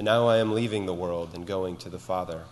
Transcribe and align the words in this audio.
And 0.00 0.06
now 0.06 0.28
I 0.28 0.38
am 0.38 0.54
leaving 0.54 0.86
the 0.86 0.94
world 0.94 1.34
and 1.34 1.46
going 1.46 1.76
to 1.76 1.90
the 1.90 1.98
Father. 1.98 2.44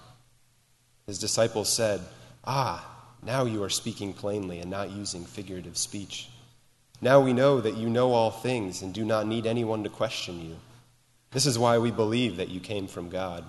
His 1.07 1.19
disciples 1.19 1.73
said, 1.73 2.03
Ah, 2.45 2.87
now 3.23 3.47
you 3.47 3.63
are 3.63 3.71
speaking 3.71 4.13
plainly 4.13 4.59
and 4.59 4.71
not 4.71 4.91
using 4.91 5.25
figurative 5.25 5.79
speech. 5.79 6.29
Now 7.01 7.21
we 7.21 7.33
know 7.33 7.63
that 7.63 7.79
you 7.79 7.89
know 7.89 8.13
all 8.13 8.31
things 8.31 8.83
and 8.83 8.93
do 8.93 9.03
not 9.03 9.27
need 9.27 9.47
anyone 9.47 9.83
to 9.85 9.89
question 9.89 10.43
you. 10.43 10.57
This 11.31 11.47
is 11.47 11.59
why 11.59 11.79
we 11.79 11.91
believe 11.91 12.37
that 12.37 12.51
you 12.51 12.61
came 12.61 12.87
from 12.87 13.09
God. 13.09 13.45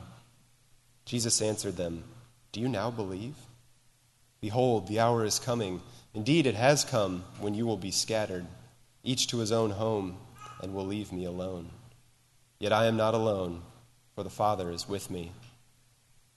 Jesus 1.04 1.42
answered 1.42 1.76
them, 1.76 2.06
Do 2.54 2.62
you 2.62 2.70
now 2.70 2.90
believe? 2.92 3.36
Behold, 4.40 4.88
the 4.88 5.02
hour 5.02 5.26
is 5.26 5.40
coming. 5.40 5.82
Indeed, 6.14 6.48
it 6.48 6.56
has 6.56 6.86
come 6.86 7.26
when 7.42 7.54
you 7.54 7.66
will 7.66 7.76
be 7.76 7.92
scattered, 7.92 8.46
each 9.04 9.28
to 9.28 9.40
his 9.40 9.52
own 9.52 9.72
home, 9.72 10.16
and 10.64 10.74
will 10.74 10.86
leave 10.86 11.12
me 11.12 11.26
alone. 11.26 11.70
Yet 12.60 12.72
I 12.72 12.86
am 12.86 12.96
not 12.96 13.14
alone 13.14 13.64
for 14.20 14.24
the 14.24 14.30
Father 14.30 14.70
is 14.70 14.86
with 14.86 15.10
me. 15.10 15.32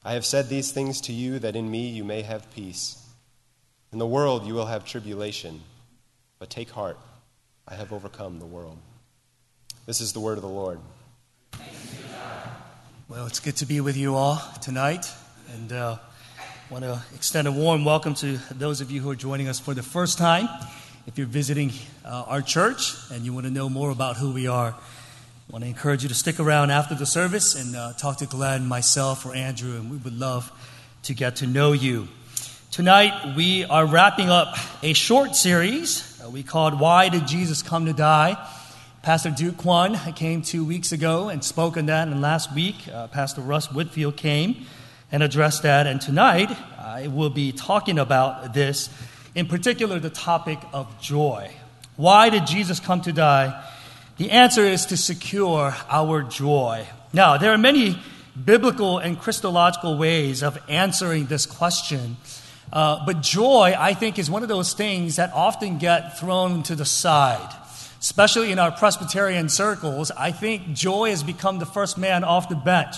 I 0.05 0.13
have 0.13 0.25
said 0.25 0.49
these 0.49 0.71
things 0.71 1.01
to 1.01 1.13
you 1.13 1.41
that 1.41 1.57
in 1.57 1.69
me 1.69 1.89
you 1.89 2.05
may 2.05 2.23
have 2.23 2.49
peace. 2.55 3.05
In 3.91 3.99
the 3.99 4.07
world 4.07 4.47
you 4.47 4.55
will 4.55 4.67
have 4.67 4.85
tribulation, 4.85 5.61
but 6.39 6.49
take 6.49 6.71
heart, 6.71 6.97
I 7.67 7.75
have 7.75 7.93
overcome 7.93 8.39
the 8.39 8.47
world. 8.47 8.79
This 9.85 10.01
is 10.01 10.13
the 10.13 10.21
word 10.21 10.39
of 10.39 10.43
the 10.43 10.49
Lord. 10.49 10.79
Well, 13.09 13.27
it's 13.27 13.41
good 13.41 13.57
to 13.57 13.67
be 13.67 13.81
with 13.81 13.97
you 13.97 14.15
all 14.15 14.41
tonight, 14.61 15.11
and 15.53 15.73
uh, 15.73 15.97
want 16.71 16.85
to 16.85 17.03
extend 17.17 17.49
a 17.49 17.53
warm 17.53 17.85
welcome 17.85 18.15
to 18.15 18.39
those 18.53 18.81
of 18.81 18.93
you 18.93 19.01
who 19.01 19.11
are 19.11 19.17
joining 19.17 19.49
us 19.49 19.59
for 19.59 19.75
the 19.75 19.83
first 19.83 20.19
time. 20.19 20.49
If 21.09 21.19
you're 21.19 21.27
visiting 21.27 21.73
uh, 22.05 22.27
our 22.29 22.43
church 22.43 22.95
and 23.11 23.25
you 23.25 23.33
want 23.33 23.47
to 23.47 23.53
know 23.53 23.69
more 23.69 23.91
about 23.91 24.19
who 24.19 24.31
we 24.31 24.47
are, 24.47 24.77
I 25.53 25.55
want 25.55 25.65
to 25.65 25.69
encourage 25.69 26.03
you 26.03 26.09
to 26.09 26.15
stick 26.15 26.41
around 26.41 26.71
after 26.71 26.95
the 26.95 27.05
service 27.05 27.55
and 27.55 27.77
uh, 27.77 27.93
talk 27.93 28.17
to 28.17 28.27
Glenn, 28.27 28.67
myself, 28.67 29.27
or 29.27 29.35
Andrew, 29.35 29.77
and 29.77 29.91
we 29.91 29.99
would 29.99 30.19
love 30.19 30.51
to 31.03 31.13
get 31.13 31.37
to 31.37 31.47
know 31.47 31.73
you. 31.73 32.09
Tonight, 32.71 33.35
we 33.37 33.67
are 33.67 33.85
wrapping 33.85 34.31
up 34.31 34.57
a 34.83 34.95
short 34.95 35.37
series 35.37 36.19
uh, 36.25 36.31
we 36.31 36.43
called 36.43 36.81
Why 36.81 37.11
Did 37.11 37.27
Jesus 37.27 37.61
Come 37.61 37.85
to 37.85 37.93
Die? 37.93 38.49
Pastor 39.03 39.29
Duke 39.29 39.57
Kwon 39.57 40.17
came 40.17 40.41
two 40.41 40.65
weeks 40.65 40.91
ago 40.91 41.29
and 41.29 41.45
spoke 41.45 41.77
on 41.77 41.85
that, 41.85 42.09
and 42.09 42.23
last 42.23 42.55
week, 42.55 42.89
uh, 42.91 43.09
Pastor 43.09 43.43
Russ 43.43 43.71
Whitfield 43.71 44.17
came 44.17 44.65
and 45.11 45.23
addressed 45.23 45.65
that. 45.65 45.87
And 45.87 46.01
tonight, 46.01 46.51
I 46.79 47.09
will 47.09 47.29
be 47.29 47.53
talking 47.53 47.99
about 47.99 48.55
this, 48.55 48.89
in 49.35 49.49
particular, 49.49 49.99
the 49.99 50.09
topic 50.09 50.61
of 50.73 50.99
joy. 50.99 51.51
Why 51.97 52.31
did 52.31 52.47
Jesus 52.47 52.81
come 52.81 53.03
to 53.03 53.13
die? 53.13 53.63
The 54.23 54.31
answer 54.31 54.65
is 54.65 54.87
to 54.87 54.97
secure 54.97 55.75
our 55.89 56.23
joy. 56.23 56.87
Now, 57.13 57.39
there 57.39 57.51
are 57.51 57.59
many 57.59 57.99
biblical 58.45 58.99
and 58.99 59.19
Christological 59.19 59.99
ways 59.99 60.45
of 60.45 60.57
answering 60.69 61.27
this 61.27 61.45
question. 61.45 62.19
Uh, 62.73 63.05
but 63.05 63.21
joy, 63.21 63.75
I 63.77 63.95
think, 63.95 64.21
is 64.21 64.31
one 64.31 64.45
of 64.45 64.49
those 64.49 64.75
things 64.75 65.17
that 65.17 65.33
often 65.33 65.79
get 65.79 66.21
thrown 66.21 66.63
to 66.63 66.77
the 66.77 66.85
side. 66.85 67.53
Especially 67.99 68.53
in 68.53 68.61
our 68.61 68.71
Presbyterian 68.71 69.49
circles, 69.49 70.13
I 70.13 70.31
think 70.31 70.73
joy 70.73 71.11
has 71.11 71.25
become 71.25 71.59
the 71.59 71.67
first 71.67 71.99
man 71.99 72.23
off 72.23 72.49
the 72.49 72.55
bench. 72.55 72.95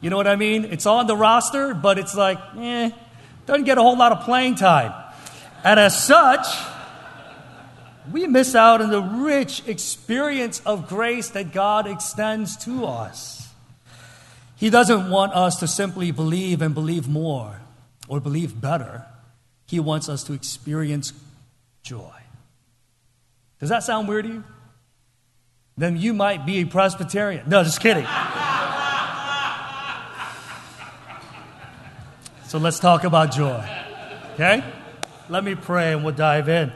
You 0.00 0.10
know 0.10 0.16
what 0.16 0.28
I 0.28 0.36
mean? 0.36 0.64
It's 0.66 0.86
on 0.86 1.08
the 1.08 1.16
roster, 1.16 1.74
but 1.74 1.98
it's 1.98 2.14
like, 2.14 2.38
eh, 2.56 2.90
doesn't 3.46 3.64
get 3.64 3.76
a 3.76 3.82
whole 3.82 3.98
lot 3.98 4.12
of 4.12 4.20
playing 4.20 4.54
time. 4.54 4.92
And 5.64 5.80
as 5.80 6.00
such, 6.00 6.46
we 8.12 8.26
miss 8.26 8.54
out 8.54 8.80
on 8.80 8.90
the 8.90 9.02
rich 9.02 9.62
experience 9.66 10.60
of 10.66 10.88
grace 10.88 11.30
that 11.30 11.52
God 11.52 11.86
extends 11.86 12.56
to 12.64 12.84
us. 12.86 13.48
He 14.56 14.68
doesn't 14.70 15.10
want 15.10 15.32
us 15.32 15.60
to 15.60 15.66
simply 15.66 16.10
believe 16.10 16.60
and 16.60 16.74
believe 16.74 17.08
more 17.08 17.60
or 18.08 18.20
believe 18.20 18.60
better. 18.60 19.06
He 19.66 19.80
wants 19.80 20.08
us 20.08 20.24
to 20.24 20.32
experience 20.32 21.12
joy. 21.82 22.12
Does 23.58 23.68
that 23.68 23.82
sound 23.84 24.08
weird 24.08 24.24
to 24.24 24.32
you? 24.32 24.44
Then 25.76 25.96
you 25.96 26.12
might 26.12 26.44
be 26.44 26.58
a 26.58 26.64
Presbyterian. 26.66 27.48
No, 27.48 27.62
just 27.64 27.80
kidding. 27.80 28.04
so 32.48 32.58
let's 32.58 32.78
talk 32.78 33.04
about 33.04 33.32
joy. 33.32 33.66
Okay? 34.34 34.62
Let 35.30 35.44
me 35.44 35.54
pray 35.54 35.92
and 35.92 36.04
we'll 36.04 36.14
dive 36.14 36.48
in. 36.48 36.72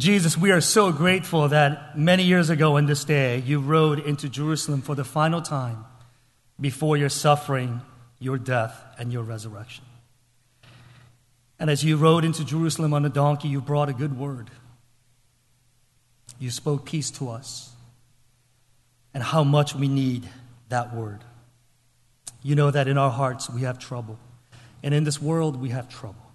Jesus, 0.00 0.38
we 0.38 0.50
are 0.52 0.62
so 0.62 0.90
grateful 0.90 1.48
that 1.48 1.98
many 1.98 2.22
years 2.22 2.48
ago 2.48 2.78
in 2.78 2.86
this 2.86 3.04
day, 3.04 3.40
you 3.40 3.60
rode 3.60 3.98
into 3.98 4.26
Jerusalem 4.26 4.80
for 4.80 4.94
the 4.94 5.04
final 5.04 5.42
time 5.42 5.84
before 6.58 6.96
your 6.96 7.10
suffering, 7.10 7.82
your 8.18 8.38
death, 8.38 8.82
and 8.98 9.12
your 9.12 9.22
resurrection. 9.22 9.84
And 11.58 11.68
as 11.68 11.84
you 11.84 11.98
rode 11.98 12.24
into 12.24 12.42
Jerusalem 12.42 12.94
on 12.94 13.04
a 13.04 13.10
donkey, 13.10 13.48
you 13.48 13.60
brought 13.60 13.90
a 13.90 13.92
good 13.92 14.18
word. 14.18 14.50
You 16.38 16.50
spoke 16.50 16.86
peace 16.86 17.10
to 17.12 17.28
us, 17.28 17.70
and 19.12 19.22
how 19.22 19.44
much 19.44 19.74
we 19.74 19.88
need 19.88 20.26
that 20.70 20.94
word. 20.94 21.20
You 22.42 22.54
know 22.54 22.70
that 22.70 22.88
in 22.88 22.96
our 22.96 23.10
hearts 23.10 23.50
we 23.50 23.60
have 23.60 23.78
trouble, 23.78 24.18
and 24.82 24.94
in 24.94 25.04
this 25.04 25.20
world 25.20 25.60
we 25.60 25.68
have 25.68 25.90
trouble 25.90 26.31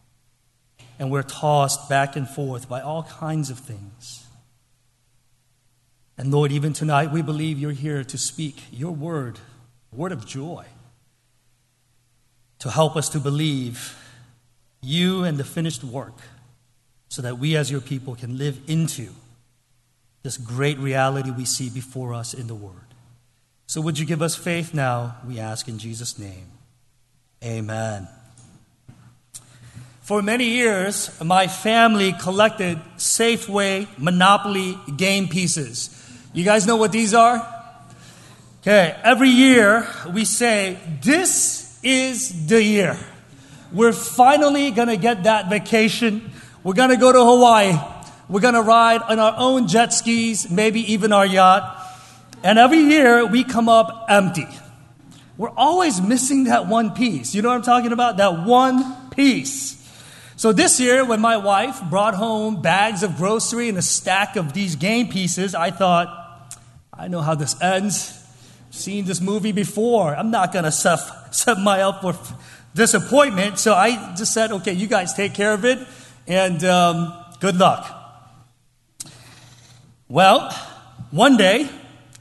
and 1.00 1.12
we're 1.12 1.24
tossed 1.24 1.90
back 1.90 2.16
and 2.16 2.28
forth 2.28 2.68
by 2.68 2.82
all 2.82 3.04
kinds 3.04 3.50
of 3.50 3.60
things. 3.60 4.26
And 6.18 6.32
Lord, 6.32 6.52
even 6.52 6.74
tonight, 6.74 7.12
we 7.12 7.22
believe 7.22 7.60
you're 7.60 7.72
here 7.72 8.04
to 8.04 8.18
speak 8.18 8.64
your 8.72 8.92
word, 8.92 9.40
word 9.92 10.12
of 10.12 10.26
joy, 10.26 10.66
to 12.60 12.72
help 12.72 12.96
us 12.96 13.10
to 13.10 13.20
believe 13.20 13.96
you 14.82 15.24
and 15.24 15.38
the 15.38 15.44
finished 15.44 15.84
work 15.84 16.16
so 17.10 17.22
that 17.22 17.38
we 17.38 17.56
as 17.56 17.70
your 17.70 17.82
people 17.82 18.16
can 18.16 18.38
live 18.38 18.60
into 18.68 19.10
this 20.24 20.38
great 20.38 20.78
reality 20.80 21.32
we 21.32 21.46
see 21.46 21.70
before 21.70 22.14
us 22.14 22.34
in 22.34 22.48
the 22.48 22.56
word. 22.56 22.74
So, 23.68 23.82
would 23.82 24.00
you 24.00 24.06
give 24.06 24.22
us 24.22 24.36
faith 24.36 24.74
now? 24.74 25.18
We 25.28 25.40
ask 25.40 25.68
in 25.68 25.78
Jesus' 25.78 26.18
name. 26.18 26.48
Amen. 27.44 28.08
For 30.08 30.22
many 30.22 30.46
years, 30.46 31.12
my 31.22 31.48
family 31.48 32.14
collected 32.14 32.80
Safeway 32.98 33.90
Monopoly 33.98 34.80
game 34.96 35.28
pieces. 35.28 35.90
You 36.32 36.46
guys 36.46 36.66
know 36.66 36.78
what 36.78 36.94
these 36.94 37.14
are? 37.14 37.46
Okay, 38.62 38.96
every 39.04 39.28
year 39.28 39.86
we 40.14 40.24
say, 40.24 40.78
This 41.02 41.78
is 41.84 42.48
the 42.48 42.64
year. 42.64 42.98
We're 43.74 43.92
finally 43.92 44.72
gonna 44.72 44.96
get 44.96 45.24
that 45.24 45.50
vacation. 45.50 46.32
We're 46.64 46.74
gonna 46.74 46.96
go 46.96 47.12
to 47.12 47.20
Hawaii. 47.20 47.78
We're 48.30 48.40
gonna 48.40 48.62
ride 48.62 49.02
on 49.02 49.20
our 49.20 49.36
own 49.38 49.68
jet 49.68 49.92
skis, 49.92 50.50
maybe 50.50 50.94
even 50.94 51.12
our 51.12 51.26
yacht. 51.26 51.86
And 52.46 52.58
every 52.58 52.80
year 52.80 53.26
we 53.26 53.44
come 53.44 53.68
up 53.68 54.06
empty. 54.08 54.48
We're 55.38 55.52
always 55.58 56.00
missing 56.00 56.46
that 56.46 56.68
one 56.68 56.92
piece. 56.92 57.36
You 57.36 57.42
know 57.42 57.50
what 57.50 57.56
I'm 57.56 57.62
talking 57.64 57.92
about? 57.92 58.16
That 58.16 58.46
one 58.46 59.10
piece. 59.10 59.77
So 60.38 60.54
this 60.54 60.80
year, 60.80 61.04
when 61.04 61.20
my 61.20 61.38
wife 61.38 61.82
brought 61.90 62.14
home 62.14 62.62
bags 62.62 63.02
of 63.02 63.18
grocery 63.18 63.70
and 63.70 63.78
a 63.80 63.82
stack 63.82 64.36
of 64.36 64.54
these 64.54 64.76
game 64.76 65.10
pieces, 65.10 65.56
I 65.56 65.72
thought, 65.72 66.54
I 66.94 67.08
know 67.08 67.22
how 67.22 67.34
this 67.34 67.60
ends. 67.60 68.14
Seen 68.70 69.06
this 69.06 69.20
movie 69.20 69.52
before. 69.52 70.16
I'm 70.16 70.30
not 70.30 70.54
going 70.54 70.66
to 70.66 70.72
set, 70.72 71.00
set 71.32 71.60
my 71.60 71.82
up 71.82 72.02
for 72.02 72.16
disappointment. 72.76 73.58
So 73.58 73.74
I 73.74 74.14
just 74.16 74.32
said, 74.32 74.52
okay, 74.52 74.74
you 74.74 74.86
guys 74.86 75.16
take 75.16 75.34
care 75.34 75.54
of 75.54 75.66
it, 75.66 75.80
and 76.28 76.64
um, 76.64 77.12
good 77.40 77.56
luck. 77.56 77.92
Well, 80.08 80.52
one 81.10 81.38
day, 81.38 81.68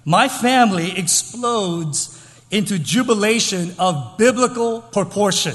my 0.06 0.28
family 0.28 0.98
explodes 0.98 2.14
into 2.50 2.78
jubilation 2.78 3.74
of 3.78 4.16
biblical 4.16 4.80
proportion 4.80 5.54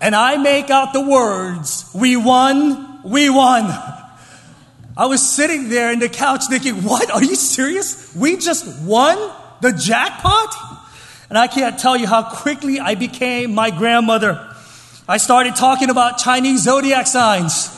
and 0.00 0.14
I 0.14 0.36
make 0.36 0.70
out 0.70 0.92
the 0.92 1.00
words, 1.00 1.90
We 1.94 2.16
won, 2.16 3.02
we 3.02 3.30
won. 3.30 3.64
I 4.98 5.06
was 5.06 5.28
sitting 5.28 5.68
there 5.68 5.92
in 5.92 5.98
the 5.98 6.08
couch 6.08 6.44
thinking, 6.48 6.82
What? 6.82 7.10
Are 7.10 7.22
you 7.22 7.36
serious? 7.36 8.14
We 8.14 8.36
just 8.36 8.82
won? 8.82 9.16
The 9.60 9.72
jackpot? 9.72 10.54
And 11.28 11.38
I 11.38 11.48
can't 11.48 11.78
tell 11.78 11.96
you 11.96 12.06
how 12.06 12.22
quickly 12.22 12.78
I 12.78 12.94
became 12.94 13.54
my 13.54 13.70
grandmother. 13.70 14.54
I 15.08 15.18
started 15.18 15.56
talking 15.56 15.90
about 15.90 16.18
Chinese 16.18 16.64
zodiac 16.64 17.06
signs. 17.06 17.68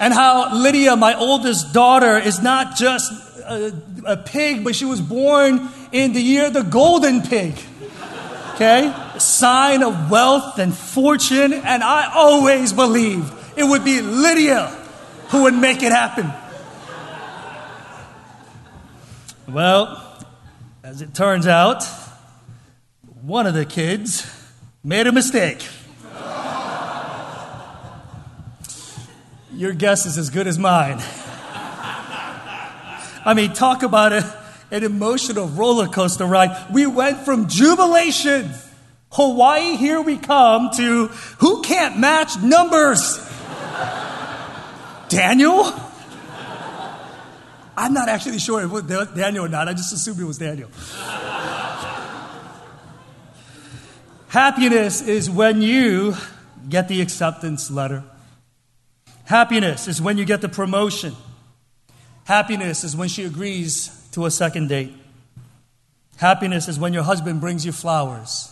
and 0.00 0.14
how 0.14 0.54
Lydia, 0.54 0.96
my 0.96 1.14
oldest 1.14 1.72
daughter, 1.72 2.18
is 2.18 2.40
not 2.40 2.76
just 2.76 3.12
a, 3.40 3.72
a, 4.04 4.16
pig, 4.16 4.62
but 4.62 4.74
she 4.74 4.84
was 4.84 5.00
born 5.00 5.68
in 5.90 6.12
the 6.12 6.20
year 6.20 6.50
the 6.50 6.62
golden 6.62 7.22
pig. 7.22 7.54
Okay? 8.54 8.92
Sign 9.20 9.82
of 9.82 10.10
wealth 10.10 10.58
and 10.58 10.74
fortune. 10.74 11.52
And 11.52 11.82
I 11.82 12.12
always 12.14 12.72
believed 12.72 13.32
it 13.56 13.64
would 13.64 13.84
be 13.84 14.00
Lydia 14.00 14.66
who 15.28 15.42
would 15.44 15.54
make 15.54 15.82
it 15.82 15.92
happen. 15.92 16.32
Well, 19.46 20.04
as 20.82 21.02
it 21.02 21.14
turns 21.14 21.46
out, 21.46 21.84
one 23.22 23.46
of 23.46 23.54
the 23.54 23.64
kids 23.64 24.26
made 24.84 25.06
a 25.06 25.12
mistake. 25.12 25.66
Your 29.54 29.72
guess 29.72 30.06
is 30.06 30.18
as 30.18 30.30
good 30.30 30.46
as 30.46 30.58
mine. 30.58 30.98
I 33.24 33.34
mean, 33.34 33.52
talk 33.52 33.82
about 33.82 34.12
a, 34.12 34.32
an 34.70 34.84
emotional 34.84 35.48
roller 35.48 35.88
coaster 35.88 36.24
ride. 36.24 36.72
We 36.72 36.86
went 36.86 37.18
from 37.24 37.48
jubilation, 37.48 38.50
Hawaii, 39.10 39.76
here 39.76 40.00
we 40.00 40.16
come, 40.16 40.70
to 40.76 41.06
who 41.38 41.62
can't 41.62 41.98
match 41.98 42.38
numbers? 42.42 43.18
Daniel? 45.08 45.72
I'm 47.76 47.94
not 47.94 48.08
actually 48.08 48.38
sure 48.38 48.60
if 48.60 48.66
it 48.66 48.72
was 48.72 49.08
Daniel 49.14 49.46
or 49.46 49.48
not. 49.48 49.68
I 49.68 49.72
just 49.72 49.92
assumed 49.92 50.20
it 50.20 50.24
was 50.24 50.38
Daniel. 50.38 50.68
Happiness 54.28 55.00
is 55.00 55.30
when 55.30 55.62
you 55.62 56.14
get 56.68 56.88
the 56.88 57.00
acceptance 57.00 57.70
letter. 57.70 58.04
Happiness 59.24 59.88
is 59.88 60.02
when 60.02 60.18
you 60.18 60.24
get 60.24 60.40
the 60.42 60.48
promotion. 60.48 61.14
Happiness 62.24 62.84
is 62.84 62.94
when 62.94 63.08
she 63.08 63.24
agrees 63.24 63.90
to 64.12 64.26
a 64.26 64.30
second 64.30 64.68
date. 64.68 64.92
Happiness 66.16 66.68
is 66.68 66.78
when 66.78 66.92
your 66.92 67.04
husband 67.04 67.40
brings 67.40 67.64
you 67.64 67.72
flowers. 67.72 68.50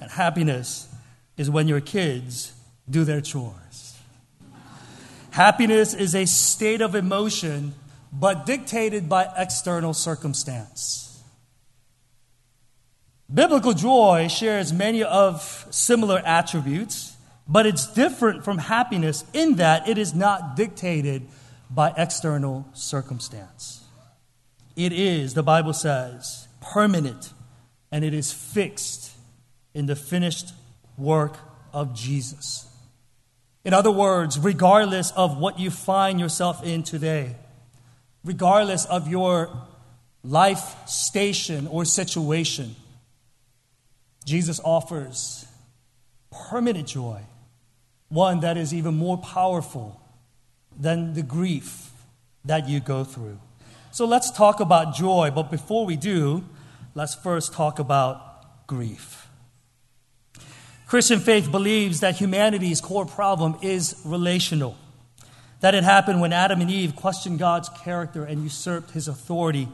And 0.00 0.10
happiness 0.10 0.88
is 1.36 1.50
when 1.50 1.68
your 1.68 1.80
kids 1.80 2.52
do 2.88 3.04
their 3.04 3.20
chores. 3.20 3.98
Happiness 5.30 5.94
is 5.94 6.14
a 6.14 6.26
state 6.26 6.80
of 6.80 6.94
emotion 6.94 7.74
but 8.12 8.46
dictated 8.46 9.08
by 9.08 9.28
external 9.36 9.94
circumstance. 9.94 11.22
Biblical 13.32 13.72
joy 13.72 14.26
shares 14.28 14.72
many 14.72 15.04
of 15.04 15.66
similar 15.70 16.20
attributes, 16.24 17.16
but 17.46 17.64
it's 17.64 17.86
different 17.86 18.44
from 18.44 18.58
happiness 18.58 19.24
in 19.32 19.56
that 19.56 19.88
it 19.88 19.98
is 19.98 20.14
not 20.14 20.56
dictated 20.56 21.28
by 21.70 21.94
external 21.96 22.66
circumstance. 22.72 23.84
It 24.74 24.92
is, 24.92 25.34
the 25.34 25.44
Bible 25.44 25.72
says, 25.72 26.48
permanent 26.60 27.32
and 27.92 28.04
it 28.04 28.14
is 28.14 28.32
fixed 28.32 29.09
in 29.74 29.86
the 29.86 29.96
finished 29.96 30.52
work 30.96 31.36
of 31.72 31.94
Jesus. 31.94 32.66
In 33.64 33.74
other 33.74 33.90
words, 33.90 34.38
regardless 34.38 35.10
of 35.12 35.38
what 35.38 35.58
you 35.58 35.70
find 35.70 36.18
yourself 36.18 36.64
in 36.64 36.82
today, 36.82 37.36
regardless 38.24 38.84
of 38.86 39.08
your 39.08 39.50
life 40.22 40.88
station 40.88 41.66
or 41.66 41.84
situation, 41.84 42.74
Jesus 44.24 44.60
offers 44.64 45.46
permanent 46.30 46.88
joy, 46.88 47.20
one 48.08 48.40
that 48.40 48.56
is 48.56 48.72
even 48.72 48.94
more 48.94 49.18
powerful 49.18 50.00
than 50.78 51.14
the 51.14 51.22
grief 51.22 51.90
that 52.44 52.68
you 52.68 52.80
go 52.80 53.04
through. 53.04 53.38
So 53.90 54.06
let's 54.06 54.30
talk 54.30 54.60
about 54.60 54.94
joy, 54.94 55.30
but 55.34 55.50
before 55.50 55.84
we 55.84 55.96
do, 55.96 56.44
let's 56.94 57.14
first 57.14 57.52
talk 57.52 57.78
about 57.78 58.66
grief. 58.66 59.29
Christian 60.90 61.20
faith 61.20 61.52
believes 61.52 62.00
that 62.00 62.16
humanity's 62.16 62.80
core 62.80 63.06
problem 63.06 63.56
is 63.62 63.94
relational 64.04 64.76
that 65.60 65.72
it 65.72 65.84
happened 65.84 66.20
when 66.20 66.32
Adam 66.32 66.60
and 66.60 66.68
Eve 66.68 66.96
questioned 66.96 67.38
God's 67.38 67.68
character 67.68 68.24
and 68.24 68.42
usurped 68.42 68.90
his 68.90 69.06
authority. 69.06 69.68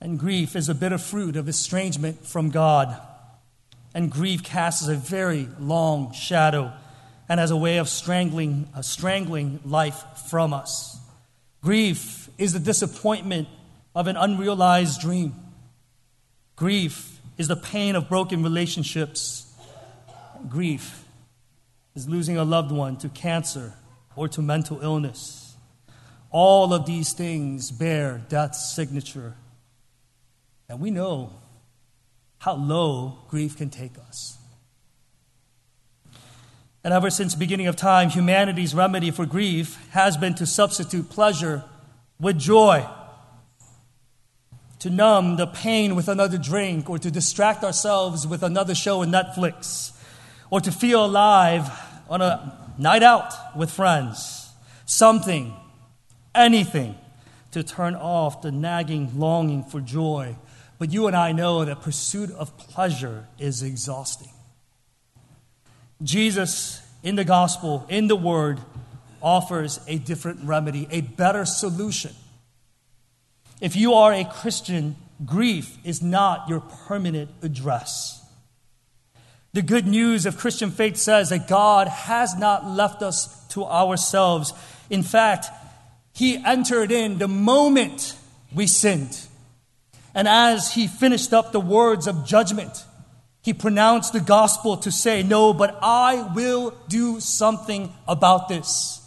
And 0.00 0.18
grief 0.18 0.56
is 0.56 0.70
a 0.70 0.74
bitter 0.74 0.96
fruit 0.96 1.36
of 1.36 1.46
estrangement 1.46 2.26
from 2.26 2.48
God. 2.48 2.98
And 3.92 4.10
grief 4.10 4.42
casts 4.42 4.88
a 4.88 4.94
very 4.94 5.46
long 5.60 6.14
shadow 6.14 6.72
and 7.28 7.38
has 7.38 7.50
a 7.50 7.56
way 7.58 7.76
of 7.76 7.86
strangling, 7.86 8.70
uh, 8.74 8.80
strangling 8.80 9.60
life 9.66 10.02
from 10.30 10.54
us. 10.54 10.98
Grief 11.60 12.30
is 12.38 12.54
the 12.54 12.58
disappointment 12.58 13.46
of 13.94 14.06
an 14.06 14.16
unrealized 14.16 15.02
dream. 15.02 15.34
Grief 16.56 17.20
is 17.36 17.48
the 17.48 17.56
pain 17.56 17.94
of 17.94 18.08
broken 18.08 18.42
relationships. 18.42 19.51
Grief 20.48 21.04
is 21.94 22.08
losing 22.08 22.36
a 22.36 22.44
loved 22.44 22.72
one 22.72 22.96
to 22.98 23.08
cancer 23.08 23.74
or 24.16 24.28
to 24.28 24.42
mental 24.42 24.80
illness. 24.80 25.56
All 26.30 26.72
of 26.72 26.86
these 26.86 27.12
things 27.12 27.70
bear 27.70 28.22
death's 28.28 28.74
signature. 28.74 29.34
And 30.68 30.80
we 30.80 30.90
know 30.90 31.32
how 32.38 32.54
low 32.54 33.18
grief 33.28 33.56
can 33.56 33.70
take 33.70 33.92
us. 34.08 34.38
And 36.84 36.92
ever 36.92 37.10
since 37.10 37.34
the 37.34 37.38
beginning 37.38 37.68
of 37.68 37.76
time, 37.76 38.10
humanity's 38.10 38.74
remedy 38.74 39.10
for 39.10 39.24
grief 39.24 39.78
has 39.90 40.16
been 40.16 40.34
to 40.34 40.46
substitute 40.46 41.10
pleasure 41.10 41.62
with 42.18 42.38
joy, 42.38 42.84
to 44.80 44.90
numb 44.90 45.36
the 45.36 45.46
pain 45.46 45.94
with 45.94 46.08
another 46.08 46.38
drink, 46.38 46.90
or 46.90 46.98
to 46.98 47.10
distract 47.10 47.62
ourselves 47.62 48.26
with 48.26 48.42
another 48.42 48.74
show 48.74 49.02
on 49.02 49.12
Netflix, 49.12 49.92
or 50.52 50.60
to 50.60 50.70
feel 50.70 51.02
alive 51.02 51.70
on 52.10 52.20
a 52.20 52.74
night 52.76 53.02
out 53.02 53.56
with 53.56 53.70
friends, 53.70 54.50
something, 54.84 55.56
anything 56.34 56.94
to 57.52 57.62
turn 57.62 57.94
off 57.94 58.42
the 58.42 58.52
nagging 58.52 59.18
longing 59.18 59.64
for 59.64 59.80
joy. 59.80 60.36
But 60.78 60.92
you 60.92 61.06
and 61.06 61.16
I 61.16 61.32
know 61.32 61.64
that 61.64 61.80
pursuit 61.80 62.30
of 62.32 62.58
pleasure 62.58 63.28
is 63.38 63.62
exhausting. 63.62 64.28
Jesus, 66.02 66.82
in 67.02 67.16
the 67.16 67.24
gospel, 67.24 67.86
in 67.88 68.08
the 68.08 68.16
word, 68.16 68.60
offers 69.22 69.80
a 69.88 69.96
different 69.96 70.40
remedy, 70.44 70.86
a 70.90 71.00
better 71.00 71.46
solution. 71.46 72.12
If 73.58 73.74
you 73.74 73.94
are 73.94 74.12
a 74.12 74.24
Christian, 74.24 74.96
grief 75.24 75.78
is 75.82 76.02
not 76.02 76.46
your 76.50 76.60
permanent 76.60 77.30
address. 77.40 78.21
The 79.54 79.60
good 79.60 79.86
news 79.86 80.24
of 80.24 80.38
Christian 80.38 80.70
faith 80.70 80.96
says 80.96 81.28
that 81.28 81.46
God 81.46 81.86
has 81.86 82.34
not 82.34 82.66
left 82.66 83.02
us 83.02 83.46
to 83.48 83.66
ourselves. 83.66 84.54
In 84.88 85.02
fact, 85.02 85.48
He 86.14 86.36
entered 86.36 86.90
in 86.90 87.18
the 87.18 87.28
moment 87.28 88.16
we 88.54 88.66
sinned. 88.66 89.26
And 90.14 90.26
as 90.26 90.72
He 90.72 90.86
finished 90.86 91.34
up 91.34 91.52
the 91.52 91.60
words 91.60 92.06
of 92.06 92.24
judgment, 92.24 92.86
He 93.42 93.52
pronounced 93.52 94.14
the 94.14 94.20
gospel 94.20 94.78
to 94.78 94.90
say, 94.90 95.22
No, 95.22 95.52
but 95.52 95.78
I 95.82 96.32
will 96.34 96.74
do 96.88 97.20
something 97.20 97.92
about 98.08 98.48
this. 98.48 99.06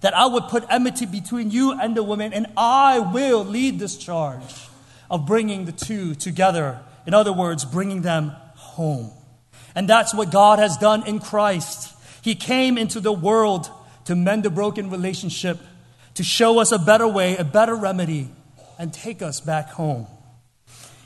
That 0.00 0.16
I 0.16 0.24
would 0.24 0.44
put 0.44 0.64
enmity 0.70 1.04
between 1.04 1.50
you 1.50 1.78
and 1.78 1.94
the 1.94 2.02
woman, 2.02 2.32
and 2.32 2.46
I 2.56 2.98
will 2.98 3.44
lead 3.44 3.78
this 3.78 3.98
charge 3.98 4.68
of 5.10 5.26
bringing 5.26 5.66
the 5.66 5.72
two 5.72 6.14
together. 6.14 6.80
In 7.06 7.12
other 7.12 7.32
words, 7.34 7.66
bringing 7.66 8.00
them 8.00 8.32
home. 8.54 9.12
And 9.74 9.88
that's 9.88 10.14
what 10.14 10.30
God 10.30 10.58
has 10.58 10.76
done 10.76 11.06
in 11.06 11.18
Christ. 11.18 11.94
He 12.22 12.34
came 12.34 12.78
into 12.78 13.00
the 13.00 13.12
world 13.12 13.70
to 14.04 14.14
mend 14.14 14.46
a 14.46 14.50
broken 14.50 14.90
relationship, 14.90 15.58
to 16.14 16.22
show 16.22 16.58
us 16.58 16.72
a 16.72 16.78
better 16.78 17.08
way, 17.08 17.36
a 17.36 17.44
better 17.44 17.74
remedy, 17.74 18.28
and 18.78 18.92
take 18.92 19.22
us 19.22 19.40
back 19.40 19.70
home. 19.70 20.06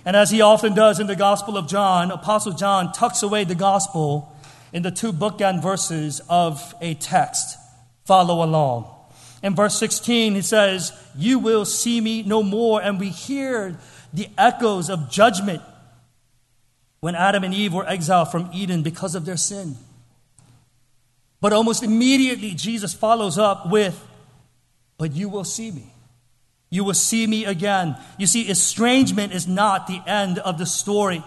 And 0.04 0.16
as 0.16 0.30
he 0.30 0.40
often 0.40 0.74
does 0.74 1.00
in 1.00 1.08
the 1.08 1.16
Gospel 1.16 1.56
of 1.56 1.68
John, 1.68 2.10
Apostle 2.10 2.52
John 2.52 2.92
tucks 2.92 3.22
away 3.22 3.44
the 3.44 3.56
gospel 3.56 4.32
in 4.72 4.82
the 4.82 4.90
two 4.90 5.12
bookend 5.12 5.62
verses 5.62 6.20
of 6.28 6.74
a 6.80 6.94
text. 6.94 7.58
Follow 8.04 8.44
along. 8.44 8.92
In 9.42 9.54
verse 9.54 9.76
16, 9.78 10.34
he 10.34 10.42
says, 10.42 10.92
You 11.16 11.38
will 11.38 11.64
see 11.64 12.00
me 12.00 12.22
no 12.22 12.42
more. 12.42 12.80
And 12.80 13.00
we 13.00 13.08
hear 13.08 13.78
the 14.12 14.28
echoes 14.38 14.88
of 14.88 15.10
judgment 15.10 15.62
when 17.00 17.14
Adam 17.14 17.44
and 17.44 17.54
Eve 17.54 17.72
were 17.74 17.86
exiled 17.86 18.30
from 18.30 18.50
Eden 18.52 18.82
because 18.82 19.14
of 19.14 19.24
their 19.24 19.36
sin. 19.36 19.76
But 21.40 21.52
almost 21.52 21.82
immediately, 21.82 22.52
Jesus 22.54 22.94
follows 22.94 23.38
up 23.38 23.68
with, 23.70 24.02
But 24.98 25.12
you 25.12 25.28
will 25.28 25.44
see 25.44 25.70
me. 25.70 25.92
you 26.70 26.82
will 26.82 26.94
see 26.94 27.26
me 27.26 27.44
again. 27.44 27.96
You 28.18 28.26
see, 28.26 28.48
estrangement 28.50 29.32
is 29.32 29.46
not 29.46 29.86
the 29.86 30.00
end 30.06 30.38
of 30.38 30.58
the 30.58 30.66
story. 30.66 31.22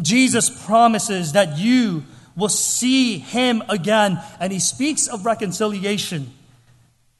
Jesus 0.00 0.48
promises 0.64 1.32
that 1.32 1.58
you 1.58 2.04
will 2.36 2.48
see 2.48 3.18
him 3.18 3.62
again, 3.68 4.20
and 4.38 4.52
he 4.52 4.58
speaks 4.58 5.06
of 5.06 5.26
reconciliation 5.26 6.32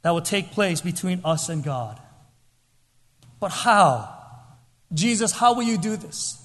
that 0.02 0.12
will 0.12 0.22
take 0.22 0.52
place 0.52 0.80
between 0.80 1.20
us 1.24 1.48
and 1.50 1.62
God. 1.62 2.00
But 3.40 3.50
how? 3.50 4.08
Jesus, 4.94 5.32
how 5.32 5.54
will 5.54 5.64
you 5.64 5.76
do 5.76 5.96
this? 5.96 6.39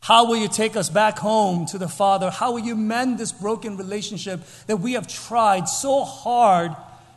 How 0.00 0.26
will 0.26 0.36
you 0.36 0.48
take 0.48 0.76
us 0.76 0.88
back 0.88 1.18
home 1.18 1.66
to 1.66 1.78
the 1.78 1.88
Father? 1.88 2.30
How 2.30 2.52
will 2.52 2.60
you 2.60 2.74
mend 2.74 3.18
this 3.18 3.32
broken 3.32 3.76
relationship 3.76 4.40
that 4.66 4.78
we 4.78 4.94
have 4.94 5.06
tried 5.06 5.68
so 5.68 6.04
hard 6.04 6.74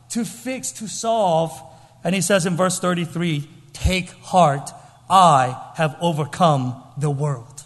to 0.09 0.25
fix, 0.25 0.71
to 0.73 0.87
solve? 0.87 1.51
And 2.03 2.13
he 2.13 2.21
says 2.21 2.45
in 2.45 2.57
verse 2.57 2.79
33 2.79 3.47
Take 3.71 4.09
heart, 4.09 4.69
I 5.09 5.71
have 5.75 5.95
overcome 6.01 6.83
the 6.97 7.09
world. 7.09 7.63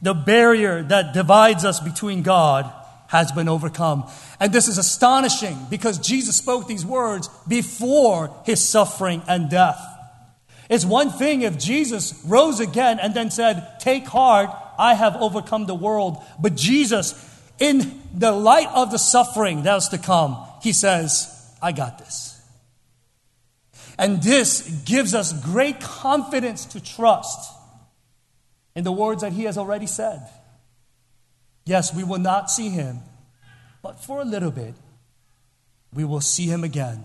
The 0.00 0.14
barrier 0.14 0.82
that 0.84 1.12
divides 1.12 1.64
us 1.64 1.78
between 1.78 2.22
God 2.22 2.72
has 3.08 3.32
been 3.32 3.48
overcome. 3.48 4.08
And 4.40 4.52
this 4.52 4.68
is 4.68 4.78
astonishing 4.78 5.58
because 5.70 5.98
Jesus 5.98 6.36
spoke 6.36 6.66
these 6.66 6.86
words 6.86 7.28
before 7.46 8.34
his 8.44 8.62
suffering 8.62 9.22
and 9.26 9.50
death. 9.50 9.80
It's 10.68 10.84
one 10.84 11.10
thing 11.10 11.42
if 11.42 11.58
Jesus 11.58 12.20
rose 12.26 12.60
again 12.60 12.98
and 13.00 13.14
then 13.14 13.30
said, 13.30 13.80
Take 13.80 14.06
heart, 14.06 14.50
I 14.78 14.94
have 14.94 15.16
overcome 15.16 15.66
the 15.66 15.74
world. 15.74 16.22
But 16.38 16.54
Jesus, 16.54 17.14
in 17.58 18.02
the 18.14 18.32
light 18.32 18.68
of 18.74 18.90
the 18.90 18.98
suffering 18.98 19.62
that 19.62 19.74
was 19.74 19.88
to 19.88 19.98
come, 19.98 20.36
he 20.62 20.72
says, 20.72 21.34
I 21.62 21.72
got 21.72 21.98
this. 21.98 22.40
And 23.98 24.22
this 24.22 24.68
gives 24.84 25.14
us 25.14 25.32
great 25.44 25.80
confidence 25.80 26.66
to 26.66 26.80
trust 26.82 27.52
in 28.76 28.84
the 28.84 28.92
words 28.92 29.22
that 29.22 29.32
he 29.32 29.44
has 29.44 29.58
already 29.58 29.86
said. 29.86 30.28
Yes, 31.64 31.94
we 31.94 32.04
will 32.04 32.20
not 32.20 32.50
see 32.50 32.68
him, 32.68 33.00
but 33.82 34.00
for 34.00 34.20
a 34.20 34.24
little 34.24 34.52
bit, 34.52 34.74
we 35.92 36.04
will 36.04 36.20
see 36.20 36.46
him 36.46 36.62
again 36.62 37.04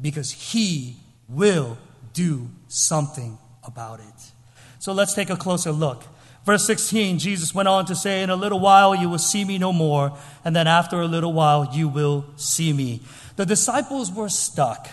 because 0.00 0.30
he 0.30 0.96
will 1.28 1.76
do 2.16 2.48
something 2.66 3.38
about 3.62 4.00
it. 4.00 4.32
So 4.78 4.92
let's 4.92 5.12
take 5.12 5.28
a 5.28 5.36
closer 5.36 5.70
look. 5.70 6.02
Verse 6.46 6.64
16, 6.64 7.18
Jesus 7.18 7.54
went 7.54 7.68
on 7.68 7.84
to 7.86 7.94
say, 7.94 8.22
In 8.22 8.30
a 8.30 8.36
little 8.36 8.58
while 8.58 8.94
you 8.94 9.10
will 9.10 9.18
see 9.18 9.44
me 9.44 9.58
no 9.58 9.72
more, 9.72 10.16
and 10.44 10.56
then 10.56 10.66
after 10.66 11.00
a 11.00 11.06
little 11.06 11.32
while 11.32 11.68
you 11.72 11.88
will 11.88 12.24
see 12.36 12.72
me. 12.72 13.02
The 13.36 13.44
disciples 13.44 14.10
were 14.10 14.30
stuck. 14.30 14.88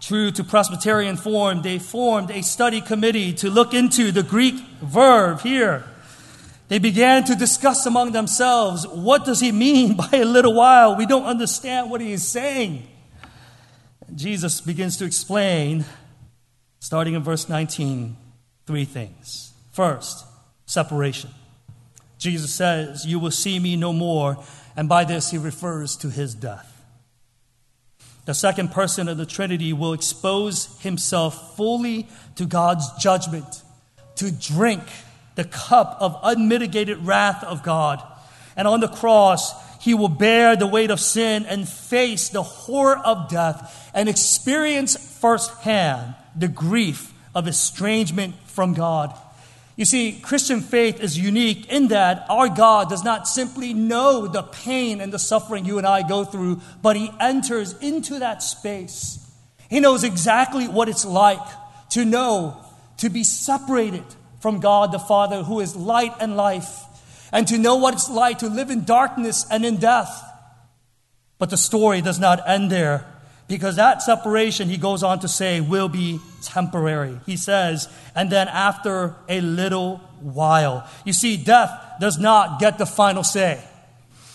True 0.00 0.30
to 0.32 0.42
Presbyterian 0.42 1.16
form, 1.16 1.62
they 1.62 1.78
formed 1.78 2.30
a 2.30 2.42
study 2.42 2.80
committee 2.80 3.32
to 3.34 3.50
look 3.50 3.72
into 3.72 4.10
the 4.10 4.22
Greek 4.22 4.56
verb 4.82 5.40
here. 5.42 5.84
They 6.68 6.78
began 6.78 7.24
to 7.24 7.34
discuss 7.36 7.84
among 7.86 8.12
themselves 8.12 8.88
what 8.88 9.24
does 9.24 9.40
he 9.40 9.52
mean 9.52 9.96
by 10.10 10.10
a 10.14 10.24
little 10.24 10.54
while? 10.54 10.96
We 10.96 11.06
don't 11.06 11.26
understand 11.26 11.90
what 11.90 12.00
he 12.00 12.12
is 12.12 12.26
saying. 12.26 12.89
Jesus 14.14 14.60
begins 14.60 14.96
to 14.98 15.04
explain, 15.04 15.84
starting 16.80 17.14
in 17.14 17.22
verse 17.22 17.48
19, 17.48 18.16
three 18.66 18.84
things. 18.84 19.52
First, 19.72 20.24
separation. 20.66 21.30
Jesus 22.18 22.54
says, 22.54 23.06
You 23.06 23.18
will 23.18 23.30
see 23.30 23.58
me 23.58 23.76
no 23.76 23.92
more, 23.92 24.42
and 24.76 24.88
by 24.88 25.04
this 25.04 25.30
he 25.30 25.38
refers 25.38 25.96
to 25.96 26.10
his 26.10 26.34
death. 26.34 26.66
The 28.26 28.34
second 28.34 28.70
person 28.70 29.08
of 29.08 29.16
the 29.16 29.26
Trinity 29.26 29.72
will 29.72 29.92
expose 29.92 30.78
himself 30.80 31.56
fully 31.56 32.06
to 32.36 32.46
God's 32.46 32.86
judgment, 33.02 33.62
to 34.16 34.30
drink 34.30 34.82
the 35.34 35.44
cup 35.44 35.96
of 36.00 36.18
unmitigated 36.22 37.06
wrath 37.06 37.42
of 37.44 37.62
God. 37.62 38.02
And 38.56 38.68
on 38.68 38.80
the 38.80 38.88
cross, 38.88 39.54
he 39.80 39.94
will 39.94 40.08
bear 40.08 40.56
the 40.56 40.66
weight 40.66 40.90
of 40.90 41.00
sin 41.00 41.46
and 41.46 41.66
face 41.66 42.28
the 42.28 42.42
horror 42.42 42.98
of 42.98 43.30
death 43.30 43.90
and 43.94 44.08
experience 44.08 44.96
firsthand 45.18 46.14
the 46.36 46.48
grief 46.48 47.14
of 47.34 47.48
estrangement 47.48 48.34
from 48.44 48.74
God. 48.74 49.16
You 49.76 49.86
see, 49.86 50.20
Christian 50.20 50.60
faith 50.60 51.00
is 51.00 51.18
unique 51.18 51.72
in 51.72 51.88
that 51.88 52.26
our 52.28 52.50
God 52.50 52.90
does 52.90 53.02
not 53.02 53.26
simply 53.26 53.72
know 53.72 54.26
the 54.26 54.42
pain 54.42 55.00
and 55.00 55.10
the 55.10 55.18
suffering 55.18 55.64
you 55.64 55.78
and 55.78 55.86
I 55.86 56.06
go 56.06 56.26
through, 56.26 56.60
but 56.82 56.96
He 56.96 57.10
enters 57.18 57.72
into 57.78 58.18
that 58.18 58.42
space. 58.42 59.26
He 59.70 59.80
knows 59.80 60.04
exactly 60.04 60.68
what 60.68 60.90
it's 60.90 61.06
like 61.06 61.40
to 61.90 62.04
know, 62.04 62.62
to 62.98 63.08
be 63.08 63.24
separated 63.24 64.04
from 64.40 64.60
God 64.60 64.92
the 64.92 64.98
Father, 64.98 65.42
who 65.42 65.60
is 65.60 65.74
light 65.74 66.12
and 66.20 66.36
life 66.36 66.84
and 67.32 67.46
to 67.48 67.58
know 67.58 67.76
what 67.76 67.94
it's 67.94 68.10
like 68.10 68.38
to 68.38 68.48
live 68.48 68.70
in 68.70 68.84
darkness 68.84 69.46
and 69.50 69.64
in 69.64 69.76
death. 69.76 70.24
But 71.38 71.50
the 71.50 71.56
story 71.56 72.00
does 72.02 72.18
not 72.18 72.48
end 72.48 72.70
there 72.70 73.06
because 73.48 73.76
that 73.76 74.02
separation, 74.02 74.68
he 74.68 74.76
goes 74.76 75.02
on 75.02 75.20
to 75.20 75.28
say, 75.28 75.60
will 75.60 75.88
be 75.88 76.20
temporary. 76.42 77.18
He 77.26 77.36
says, 77.36 77.88
and 78.14 78.30
then 78.30 78.46
after 78.48 79.16
a 79.28 79.40
little 79.40 79.98
while. 80.20 80.88
You 81.04 81.12
see, 81.12 81.36
death 81.36 81.70
does 82.00 82.18
not 82.18 82.60
get 82.60 82.78
the 82.78 82.86
final 82.86 83.24
say. 83.24 83.62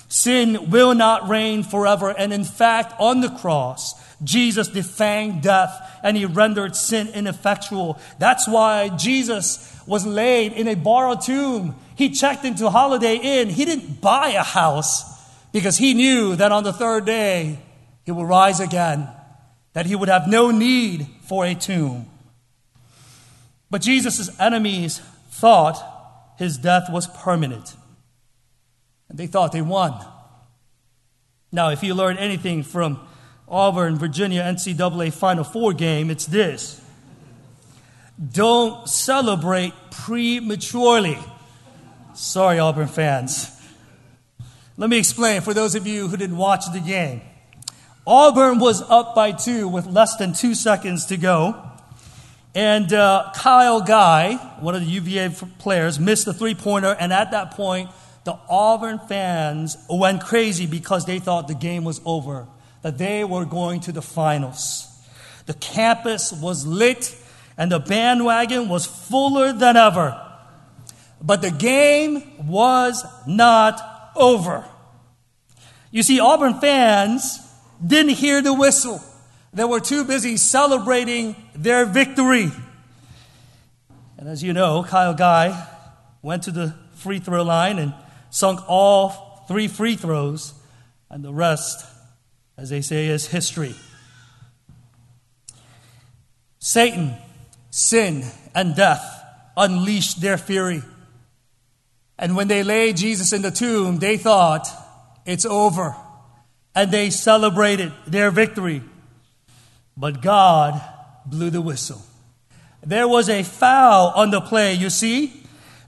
Sin 0.08 0.70
will 0.70 0.96
not 0.96 1.30
reign 1.30 1.64
forever. 1.64 2.10
And 2.10 2.34
in 2.34 2.44
fact, 2.44 2.94
on 3.00 3.22
the 3.22 3.30
cross, 3.30 3.94
Jesus 4.24 4.70
defanged 4.70 5.42
death 5.42 6.00
and 6.04 6.16
he 6.16 6.25
rendered 6.25 6.75
sin 6.75 7.08
ineffectual. 7.10 8.00
That's 8.20 8.48
why 8.48 8.90
Jesus 8.90 9.72
was 9.86 10.06
laid 10.06 10.54
in 10.54 10.68
a 10.68 10.75
borrowed 10.75 11.22
tomb 11.22 11.75
he 11.96 12.10
checked 12.10 12.46
into 12.46 12.70
Holiday 12.70 13.16
Inn. 13.16 13.50
He 13.50 13.66
didn't 13.66 14.02
buy 14.02 14.30
a 14.30 14.44
house 14.44 15.04
because 15.52 15.78
he 15.78 15.94
knew 15.94 16.36
that 16.36 16.52
on 16.52 16.64
the 16.64 16.74
third 16.74 17.06
day 17.06 17.60
he 18.04 18.12
would 18.12 18.28
rise 18.28 18.60
again, 18.60 19.08
that 19.74 19.86
he 19.86 19.96
would 19.96 20.10
have 20.10 20.28
no 20.28 20.52
need 20.52 21.08
for 21.22 21.46
a 21.46 21.56
tomb. 21.56 22.08
But 23.70 23.82
Jesus' 23.82 24.38
enemies 24.40 25.00
thought 25.30 26.36
his 26.38 26.58
death 26.58 26.90
was 26.92 27.08
permanent. 27.08 27.75
And 29.10 29.18
they 29.18 29.28
thought 29.28 29.52
they 29.52 29.62
won. 29.62 29.94
Now, 31.52 31.70
if 31.70 31.84
you 31.84 31.94
learn 31.94 32.18
anything 32.18 32.64
from 32.64 33.00
Auburn, 33.48 33.98
Virginia 33.98 34.42
NCAA 34.42 35.14
Final 35.14 35.44
Four 35.44 35.74
game, 35.74 36.10
it's 36.10 36.25
this 36.25 36.82
don't 38.32 38.88
celebrate 38.88 39.74
prematurely. 39.92 41.18
Sorry, 42.16 42.60
Auburn 42.60 42.88
fans. 42.88 43.52
Let 44.78 44.90
me 44.90 44.98
explain 44.98 45.42
for 45.42 45.54
those 45.54 45.76
of 45.76 45.86
you 45.86 46.08
who 46.08 46.16
didn't 46.16 46.38
watch 46.38 46.64
the 46.72 46.80
game. 46.80 47.20
Auburn 48.08 48.60
was 48.60 48.82
up 48.84 49.14
by 49.14 49.34
two 49.34 49.68
with 49.68 49.86
less 49.86 50.16
than 50.16 50.32
two 50.32 50.56
seconds 50.56 51.08
to 51.08 51.18
go. 51.18 51.62
And 52.54 52.94
uh, 52.94 53.34
Kyle 53.36 53.82
Guy, 53.82 54.36
one 54.62 54.76
of 54.76 54.82
the 54.82 54.88
UVA 54.88 55.36
players, 55.60 56.00
missed 56.00 56.24
the 56.24 56.34
three 56.34 56.56
pointer. 56.56 56.96
And 56.98 57.12
at 57.12 57.32
that 57.32 57.52
point, 57.52 57.90
the 58.24 58.38
Auburn 58.48 59.00
fans 59.10 59.76
went 59.90 60.24
crazy 60.24 60.68
because 60.68 61.06
they 61.06 61.20
thought 61.20 61.50
the 61.50 61.54
game 61.54 61.84
was 61.84 62.00
over, 62.06 62.48
that 62.82 62.98
they 62.98 63.26
were 63.26 63.44
going 63.44 63.82
to 63.82 63.92
the 63.92 64.02
finals. 64.02 64.88
The 65.48 65.54
campus 65.54 66.32
was 66.32 66.66
lit, 66.66 67.14
and 67.58 67.70
the 67.70 67.80
bandwagon 67.80 68.70
was 68.70 68.86
fuller 68.86 69.52
than 69.52 69.76
ever. 69.76 70.25
But 71.25 71.41
the 71.41 71.50
game 71.50 72.48
was 72.48 73.03
not 73.25 73.82
over. 74.15 74.63
You 75.89 76.03
see, 76.03 76.20
Auburn 76.20 76.60
fans 76.60 77.39
didn't 77.86 78.12
hear 78.12 78.44
the 78.44 78.53
whistle. 78.53 79.01
They 79.51 79.63
were 79.63 79.79
too 79.79 80.03
busy 80.03 80.38
celebrating 80.38 81.36
their 81.55 81.86
victory. 81.86 82.51
And 84.17 84.29
as 84.29 84.44
you 84.44 84.53
know, 84.53 84.84
Kyle 84.84 85.15
Guy 85.15 85.67
went 86.22 86.44
to 86.44 86.51
the 86.51 86.75
free 86.94 87.20
throw 87.20 87.41
line 87.41 87.79
and 87.79 87.94
sunk 88.29 88.60
all 88.67 89.44
three 89.48 89.67
free 89.67 89.96
throws, 89.96 90.53
and 91.10 91.24
the 91.24 91.34
rest, 91.34 91.86
as 92.58 92.70
they 92.70 92.82
say, 92.82 93.08
is 93.08 93.27
history. 93.27 93.75
Satan, 96.60 97.15
sin, 97.72 98.25
and 98.53 98.75
death 98.75 99.03
unleashed 99.55 100.22
their 100.22 100.38
fury. 100.38 100.84
And 102.18 102.36
when 102.36 102.48
they 102.48 102.64
laid 102.64 102.98
Jesus 102.98 103.34
in 103.34 103.42
the 103.42 103.52
tomb, 103.52 104.00
they 104.00 104.18
thought, 104.18 104.68
it's 105.26 105.46
over. 105.46 105.96
And 106.74 106.92
they 106.92 107.10
celebrated 107.10 107.92
their 108.08 108.32
victory. 108.32 108.82
But 109.98 110.22
God 110.22 110.82
blew 111.26 111.50
the 111.50 111.62
whistle. 111.62 112.02
There 112.84 113.08
was 113.08 113.30
a 113.30 113.44
foul 113.44 114.14
on 114.16 114.30
the 114.30 114.42
play, 114.42 114.74
you 114.74 114.90
see, 114.90 115.34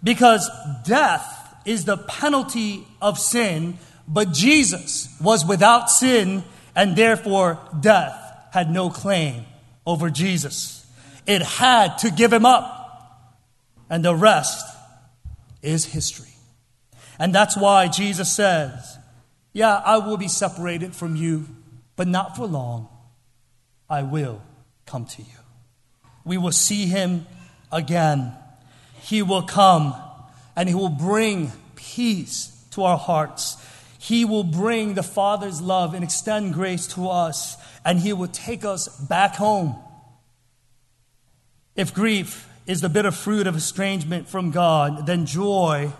because 0.04 0.50
death 0.86 1.56
is 1.66 1.86
the 1.86 1.98
penalty 1.98 2.88
of 3.02 3.20
sin, 3.20 3.78
but 4.08 4.32
Jesus 4.32 5.16
was 5.22 5.46
without 5.46 5.90
sin, 5.92 6.44
and 6.76 6.96
therefore 6.96 7.60
death 7.80 8.16
had 8.52 8.72
no 8.72 8.90
claim 8.90 9.46
over 9.86 10.10
Jesus. 10.10 10.86
It 11.26 11.42
had 11.42 11.98
to 12.00 12.10
give 12.10 12.32
him 12.32 12.46
up. 12.46 12.74
And 13.90 14.04
the 14.04 14.16
rest 14.16 14.66
is 15.68 15.86
history. 15.86 16.34
And 17.20 17.34
that's 17.34 17.58
why 17.58 17.88
Jesus 17.88 18.32
says, 18.32 18.98
Yeah, 19.54 19.82
I 19.86 19.98
will 19.98 20.18
be 20.18 20.28
separated 20.28 20.96
from 20.96 21.16
you, 21.16 21.48
but 21.96 22.08
not 22.08 22.36
for 22.36 22.46
long. 22.46 22.90
I 23.90 24.04
will 24.04 24.42
come 24.86 25.06
to 25.06 25.22
you. 25.22 25.40
We 26.26 26.38
will 26.38 26.52
see 26.52 26.86
him 26.86 27.26
again. 27.72 28.34
He 29.02 29.22
will 29.22 29.44
come 29.44 29.96
and 30.56 30.68
he 30.68 30.76
will 30.76 30.90
bring 30.90 31.52
peace 31.76 32.66
to 32.72 32.84
our 32.84 32.98
hearts. 32.98 33.58
He 34.00 34.26
will 34.26 34.44
bring 34.44 34.94
the 34.94 35.04
Father's 35.04 35.62
love 35.62 35.94
and 35.94 36.04
extend 36.04 36.54
grace 36.54 36.88
to 36.96 37.10
us, 37.10 37.58
and 37.84 38.00
he 38.00 38.14
will 38.14 38.28
take 38.28 38.64
us 38.64 38.88
back 38.88 39.36
home. 39.36 39.76
If 41.76 41.94
grief 41.94 42.48
is 42.68 42.82
the 42.82 42.90
bitter 42.90 43.12
fruit 43.12 43.48
of 43.48 43.56
estrangement 43.56 44.28
from 44.28 44.52
God, 44.52 45.08
then 45.08 45.26
joy 45.26 45.92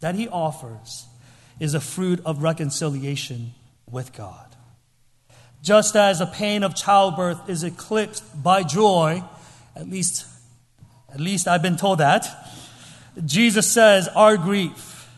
that 0.00 0.14
he 0.14 0.28
offers 0.28 1.06
is 1.58 1.74
a 1.74 1.80
fruit 1.80 2.20
of 2.24 2.42
reconciliation 2.42 3.52
with 3.90 4.12
God. 4.12 4.56
Just 5.62 5.96
as 5.96 6.20
the 6.20 6.26
pain 6.26 6.62
of 6.62 6.76
childbirth 6.76 7.50
is 7.50 7.64
eclipsed 7.64 8.40
by 8.40 8.62
joy, 8.62 9.22
at 9.74 9.90
least, 9.90 10.26
at 11.12 11.18
least 11.18 11.48
I've 11.48 11.62
been 11.62 11.76
told 11.76 11.98
that, 11.98 12.24
Jesus 13.24 13.70
says 13.70 14.06
our 14.08 14.36
grief 14.36 15.08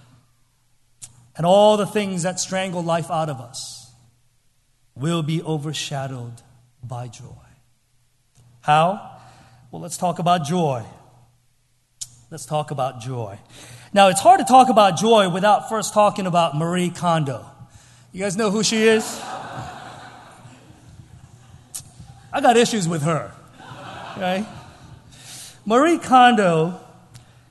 and 1.37 1.45
all 1.45 1.77
the 1.77 1.87
things 1.87 2.23
that 2.23 2.41
strangle 2.41 2.83
life 2.83 3.11
out 3.11 3.29
of 3.29 3.41
us 3.41 3.91
will 4.95 5.23
be 5.23 5.43
overshadowed 5.43 6.41
by 6.83 7.09
joy. 7.09 7.25
How? 8.63 9.18
Well, 9.71 9.83
let's 9.83 9.99
talk 9.99 10.19
about 10.19 10.45
joy. 10.45 10.83
Let's 12.31 12.47
talk 12.47 12.71
about 12.71 13.01
joy. 13.03 13.39
Now, 13.93 14.09
it's 14.09 14.21
hard 14.21 14.39
to 14.41 14.47
talk 14.47 14.71
about 14.71 14.97
joy 14.97 15.29
without 15.29 15.69
first 15.69 15.93
talking 15.93 16.27
about 16.27 16.57
Marie 16.57 16.89
Kondo. 16.89 17.45
You 18.13 18.21
guys 18.23 18.35
know 18.35 18.51
who 18.51 18.63
she 18.65 18.85
is? 18.85 19.21
I 22.33 22.41
got 22.41 22.57
issues 22.57 22.89
with 22.89 23.03
her. 23.03 23.31
Right? 24.17 24.47
Marie 25.67 25.99
Kondo 25.99 26.81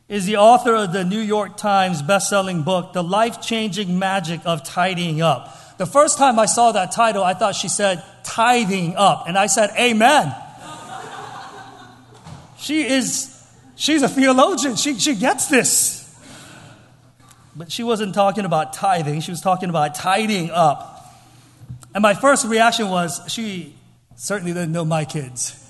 is 0.10 0.26
the 0.26 0.38
author 0.38 0.76
of 0.76 0.94
the 0.94 1.04
New 1.04 1.20
York 1.20 1.56
Times 1.56 2.02
best-selling 2.02 2.64
book, 2.64 2.94
The 2.94 3.04
Life-Changing 3.04 4.00
Magic 4.00 4.42
of 4.44 4.64
Tidying 4.64 5.22
Up. 5.22 5.78
The 5.78 5.86
first 5.86 6.18
time 6.18 6.40
I 6.40 6.48
saw 6.48 6.72
that 6.72 6.92
title, 6.92 7.24
I 7.24 7.36
thought 7.36 7.54
she 7.54 7.68
said 7.68 8.04
tithing 8.24 8.96
up, 8.96 9.28
and 9.28 9.38
I 9.38 9.46
said, 9.46 9.70
Amen. 9.78 10.34
She 12.68 12.86
is 12.86 13.34
she's 13.78 14.02
a 14.02 14.10
theologian. 14.10 14.76
She, 14.76 15.00
she 15.00 15.16
gets 15.16 15.48
this. 15.48 16.04
But 17.56 17.72
she 17.72 17.84
wasn't 17.84 18.14
talking 18.14 18.44
about 18.44 18.74
tithing, 18.74 19.22
she 19.22 19.32
was 19.32 19.42
talking 19.42 19.70
about 19.70 19.96
tidying 19.96 20.52
up. 20.52 20.94
And 21.96 22.02
my 22.02 22.14
first 22.14 22.46
reaction 22.46 22.90
was, 22.90 23.22
she 23.28 23.74
certainly 24.16 24.54
didn't 24.54 24.74
know 24.74 24.86
my 24.86 25.06
kids. 25.06 25.64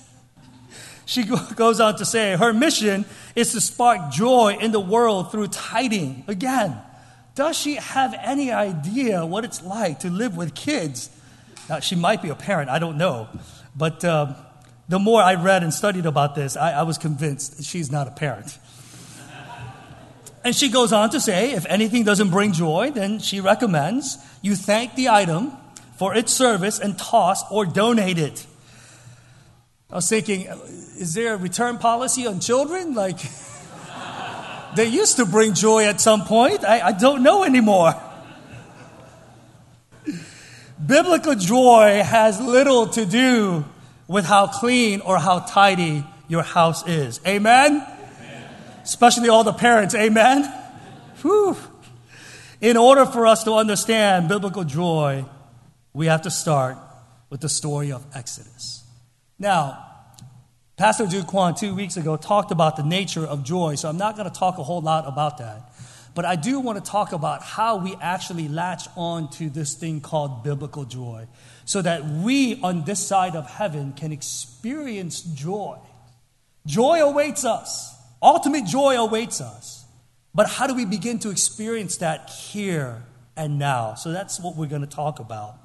She 1.06 1.24
goes 1.56 1.80
on 1.80 1.96
to 1.98 2.06
say, 2.06 2.36
her 2.36 2.52
mission 2.52 3.06
is 3.36 3.54
to 3.54 3.62
spark 3.62 4.12
joy 4.12 4.58
in 4.60 4.72
the 4.72 4.80
world 4.80 5.32
through 5.32 5.48
tidying. 5.48 6.26
Again, 6.28 6.76
does 7.36 7.58
she 7.58 7.76
have 7.76 8.14
any 8.22 8.52
idea 8.52 9.26
what 9.26 9.46
it's 9.46 9.64
like 9.64 10.00
to 10.00 10.10
live 10.10 10.36
with 10.36 10.56
kids? 10.56 11.10
Now, 11.70 11.80
she 11.80 11.96
might 11.96 12.22
be 12.22 12.30
a 12.30 12.36
parent, 12.36 12.70
I 12.70 12.80
don't 12.80 12.98
know. 12.98 13.30
But 13.76 14.04
uh, 14.04 14.34
the 14.90 15.00
more 15.00 15.22
I 15.22 15.36
read 15.36 15.64
and 15.64 15.74
studied 15.74 16.06
about 16.06 16.36
this, 16.36 16.56
I, 16.56 16.72
I 16.72 16.84
was 16.84 16.98
convinced 16.98 17.64
she's 17.64 17.92
not 17.92 18.08
a 18.08 18.12
parent. 18.12 18.58
And 20.44 20.56
she 20.56 20.70
goes 20.70 20.94
on 20.94 21.10
to 21.10 21.20
say 21.20 21.52
if 21.52 21.66
anything 21.66 22.06
doesn't 22.06 22.30
bring 22.30 22.54
joy, 22.54 22.92
then 22.92 23.20
she 23.20 23.42
recommends 23.42 24.18
you 24.42 24.56
thank 24.56 24.96
the 24.96 25.10
item 25.10 25.52
for 25.98 26.16
its 26.16 26.32
service 26.32 26.80
and 26.80 26.98
toss 26.98 27.44
or 27.52 27.66
donate 27.66 28.18
it. 28.18 28.46
I 29.90 29.96
was 29.96 30.08
thinking, 30.08 30.48
is 30.98 31.14
there 31.14 31.34
a 31.34 31.38
return 31.38 31.80
policy 31.80 32.28
on 32.28 32.40
children? 32.40 32.94
Like, 32.94 33.18
they 34.76 34.86
used 34.86 35.18
to 35.18 35.26
bring 35.26 35.54
joy 35.54 35.86
at 35.86 36.00
some 36.00 36.24
point. 36.24 36.64
I, 36.64 36.80
I 36.80 36.92
don't 36.94 37.24
know 37.24 37.44
anymore. 37.44 37.94
Biblical 40.86 41.36
joy 41.36 42.04
has 42.04 42.40
little 42.40 42.88
to 42.88 43.06
do 43.06 43.66
with 44.08 44.26
how 44.26 44.48
clean 44.48 45.02
or 45.02 45.18
how 45.18 45.40
tidy 45.40 46.06
your 46.28 46.44
house 46.44 46.88
is. 46.88 47.20
Amen? 47.26 47.86
especially 48.88 49.28
all 49.28 49.44
the 49.44 49.54
parents. 49.54 49.94
Amen? 49.94 50.44
Whew. 51.22 51.58
In 52.62 52.78
order 52.78 53.06
for 53.06 53.28
us 53.28 53.44
to 53.44 53.54
understand 53.54 54.30
biblical 54.30 54.64
joy, 54.64 55.26
we 55.94 56.06
have 56.06 56.22
to 56.22 56.32
start 56.32 56.78
with 57.30 57.42
the 57.42 57.50
story 57.50 57.92
of 57.92 58.06
Exodus. 58.16 58.86
Now, 59.38 59.86
Pastor 60.78 61.06
Duke 61.06 61.28
Kwon 61.28 61.60
two 61.60 61.76
weeks 61.76 61.98
ago 61.98 62.16
talked 62.16 62.52
about 62.52 62.78
the 62.78 62.84
nature 62.84 63.26
of 63.26 63.44
joy, 63.44 63.76
so 63.76 63.90
I'm 63.90 63.98
not 63.98 64.16
going 64.16 64.30
to 64.32 64.40
talk 64.40 64.58
a 64.58 64.64
whole 64.64 64.82
lot 64.82 65.06
about 65.06 65.40
that. 65.40 65.74
But 66.16 66.24
I 66.24 66.38
do 66.38 66.62
want 66.62 66.84
to 66.84 66.92
talk 66.92 67.12
about 67.12 67.44
how 67.44 67.78
we 67.78 67.96
actually 68.02 68.48
latch 68.48 68.88
on 68.96 69.30
to 69.32 69.50
this 69.50 69.74
thing 69.74 70.00
called 70.00 70.44
biblical 70.44 70.86
joy 70.86 71.28
so 71.68 71.82
that 71.82 72.06
we 72.06 72.60
on 72.62 72.86
this 72.86 73.06
side 73.06 73.36
of 73.36 73.46
heaven 73.46 73.92
can 73.92 74.14
experience 74.14 75.22
joy. 75.22 75.78
Joy 76.66 77.02
awaits 77.02 77.44
us. 77.44 77.94
Ultimate 78.24 78.66
joy 78.66 78.96
awaits 78.96 79.42
us. 79.42 79.86
But 80.34 80.48
how 80.48 80.66
do 80.66 80.74
we 80.74 80.86
begin 80.86 81.20
to 81.20 81.30
experience 81.30 81.98
that 81.98 82.30
here 82.30 83.04
and 83.36 83.60
now? 83.60 83.96
So 83.96 84.14
that's 84.14 84.40
what 84.40 84.56
we're 84.56 84.68
going 84.68 84.82
to 84.82 84.88
talk 84.88 85.20
about. 85.20 85.56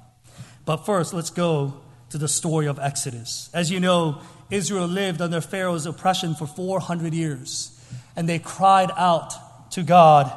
But 0.65 0.85
first, 0.85 1.13
let's 1.13 1.29
go 1.29 1.81
to 2.09 2.17
the 2.17 2.27
story 2.27 2.67
of 2.67 2.79
Exodus. 2.79 3.49
As 3.53 3.71
you 3.71 3.79
know, 3.79 4.21
Israel 4.51 4.87
lived 4.87 5.21
under 5.21 5.39
Pharaoh's 5.39 5.85
oppression 5.85 6.35
for 6.35 6.47
400 6.47 7.13
years, 7.13 7.79
and 8.17 8.27
they 8.27 8.39
cried 8.39 8.91
out 8.97 9.71
to 9.71 9.83
God. 9.83 10.29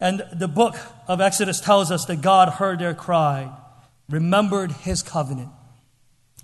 And 0.00 0.24
the 0.32 0.48
book 0.48 0.74
of 1.06 1.20
Exodus 1.20 1.60
tells 1.60 1.92
us 1.92 2.06
that 2.06 2.22
God 2.22 2.48
heard 2.48 2.80
their 2.80 2.92
cry, 2.94 3.52
remembered 4.08 4.72
his 4.72 5.02
covenant, 5.02 5.50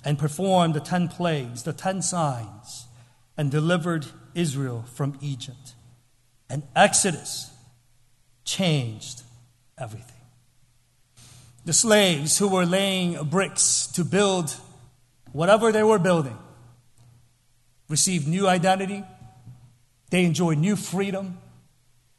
and 0.05 0.18
performed 0.18 0.75
the 0.75 0.81
10 0.81 1.09
plagues, 1.09 1.62
the 1.62 1.73
10 1.73 2.03
signs, 2.03 2.87
and 3.37 3.51
delivered 3.51 4.07
Israel 4.35 4.85
from 4.94 5.18
Egypt. 5.20 5.75
And 6.49 6.62
Exodus 6.75 7.51
changed 8.44 9.23
everything. 9.79 10.16
The 11.64 11.73
slaves 11.73 12.38
who 12.38 12.49
were 12.49 12.64
laying 12.64 13.23
bricks 13.25 13.87
to 13.88 14.05
build 14.05 14.57
whatever 15.33 15.70
they 15.70 15.83
were 15.83 15.99
building 15.99 16.37
received 17.88 18.27
new 18.27 18.49
identity. 18.49 19.05
They 20.11 20.25
enjoyed 20.25 20.59
new 20.59 20.77
freedom. 20.77 21.38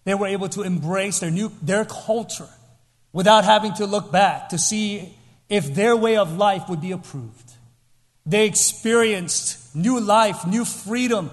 They 0.03 0.13
were 0.13 0.27
able 0.27 0.49
to 0.49 0.61
embrace 0.61 1.19
their 1.19 1.31
new 1.31 1.51
their 1.61 1.85
culture 1.85 2.49
without 3.11 3.43
having 3.43 3.73
to 3.75 3.85
look 3.85 4.11
back 4.11 4.49
to 4.49 4.57
see 4.57 5.17
if 5.51 5.75
their 5.75 5.97
way 5.97 6.15
of 6.15 6.37
life 6.37 6.69
would 6.69 6.79
be 6.79 6.93
approved. 6.93 7.51
They 8.25 8.47
experienced 8.47 9.75
new 9.75 9.99
life, 9.99 10.47
new 10.47 10.63
freedom, 10.63 11.29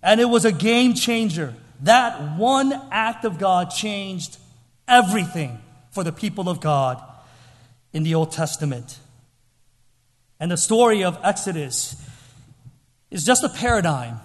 and 0.00 0.20
it 0.20 0.26
was 0.26 0.44
a 0.44 0.52
game 0.52 0.94
changer. 0.94 1.52
That 1.82 2.38
one 2.38 2.72
act 2.92 3.24
of 3.24 3.38
God 3.38 3.70
changed 3.70 4.38
everything 4.86 5.58
for 5.90 6.04
the 6.04 6.12
people 6.12 6.48
of 6.48 6.60
God 6.60 7.02
in 7.92 8.04
the 8.04 8.14
Old 8.14 8.30
Testament. 8.30 9.00
And 10.38 10.52
the 10.52 10.56
story 10.56 11.02
of 11.02 11.18
Exodus 11.24 12.00
is 13.10 13.24
just 13.24 13.42
a 13.42 13.48
paradigm 13.48 14.20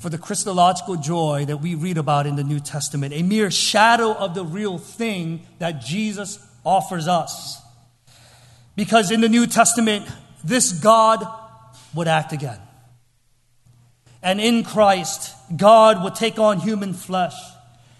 for 0.00 0.08
the 0.08 0.18
Christological 0.18 0.96
joy 0.96 1.44
that 1.46 1.58
we 1.58 1.74
read 1.74 1.98
about 1.98 2.26
in 2.26 2.36
the 2.36 2.44
New 2.44 2.60
Testament, 2.60 3.12
a 3.12 3.22
mere 3.22 3.50
shadow 3.50 4.14
of 4.14 4.34
the 4.34 4.44
real 4.46 4.78
thing 4.78 5.46
that 5.58 5.82
Jesus 5.82 6.38
offers 6.64 7.06
us. 7.06 7.61
Because 8.76 9.10
in 9.10 9.20
the 9.20 9.28
New 9.28 9.46
Testament, 9.46 10.06
this 10.42 10.72
God 10.72 11.26
would 11.94 12.08
act 12.08 12.32
again. 12.32 12.58
And 14.22 14.40
in 14.40 14.64
Christ, 14.64 15.34
God 15.56 16.02
will 16.02 16.10
take 16.10 16.38
on 16.38 16.60
human 16.60 16.94
flesh. 16.94 17.34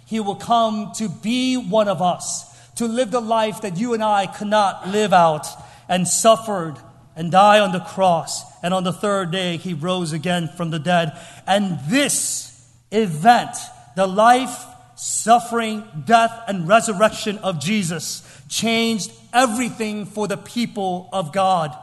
He 0.06 0.20
will 0.20 0.36
come 0.36 0.92
to 0.96 1.08
be 1.08 1.56
one 1.56 1.88
of 1.88 2.00
us, 2.00 2.48
to 2.76 2.86
live 2.86 3.10
the 3.10 3.20
life 3.20 3.62
that 3.62 3.76
you 3.76 3.92
and 3.94 4.02
I 4.02 4.26
could 4.26 4.48
not 4.48 4.88
live 4.88 5.12
out, 5.12 5.46
and 5.88 6.06
suffered 6.06 6.76
and 7.16 7.30
die 7.30 7.58
on 7.58 7.72
the 7.72 7.80
cross. 7.80 8.44
And 8.62 8.72
on 8.72 8.84
the 8.84 8.92
third 8.92 9.30
day, 9.30 9.56
he 9.56 9.74
rose 9.74 10.12
again 10.12 10.48
from 10.48 10.70
the 10.70 10.78
dead. 10.78 11.18
And 11.46 11.78
this 11.88 12.48
event, 12.90 13.56
the 13.96 14.06
life, 14.06 14.64
suffering, 14.96 15.84
death, 16.06 16.44
and 16.46 16.68
resurrection 16.68 17.38
of 17.38 17.60
Jesus, 17.60 18.22
changed 18.48 19.10
everything 19.32 20.06
for 20.06 20.28
the 20.28 20.36
people 20.36 21.08
of 21.12 21.32
God. 21.32 21.76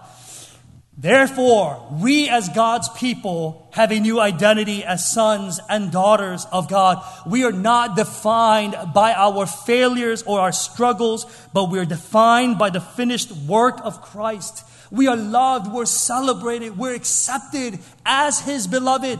Therefore, 1.00 1.88
we 1.94 2.28
as 2.28 2.50
God's 2.50 2.90
people 2.90 3.70
have 3.72 3.90
a 3.94 4.00
new 4.02 4.20
identity 4.20 4.84
as 4.84 5.10
sons 5.10 5.62
and 5.70 5.94
daughters 5.94 6.46
of 6.52 6.68
God. 6.68 7.02
We 7.26 7.46
are 7.46 7.54
not 7.54 7.96
defined 7.96 8.76
by 8.94 9.14
our 9.14 9.46
failures 9.46 10.24
or 10.24 10.42
our 10.42 10.52
struggles, 10.52 11.26
but 11.54 11.70
we 11.70 11.80
are 11.80 11.86
defined 11.86 12.58
by 12.58 12.70
the 12.70 12.82
finished 12.82 13.32
work 13.32 13.80
of 13.82 14.02
Christ. 14.02 14.66
We 14.92 15.08
are 15.08 15.16
loved, 15.16 15.72
we're 15.72 15.86
celebrated, 15.86 16.78
we're 16.78 16.96
accepted 16.96 17.80
as 18.06 18.42
His 18.42 18.68
beloved. 18.68 19.20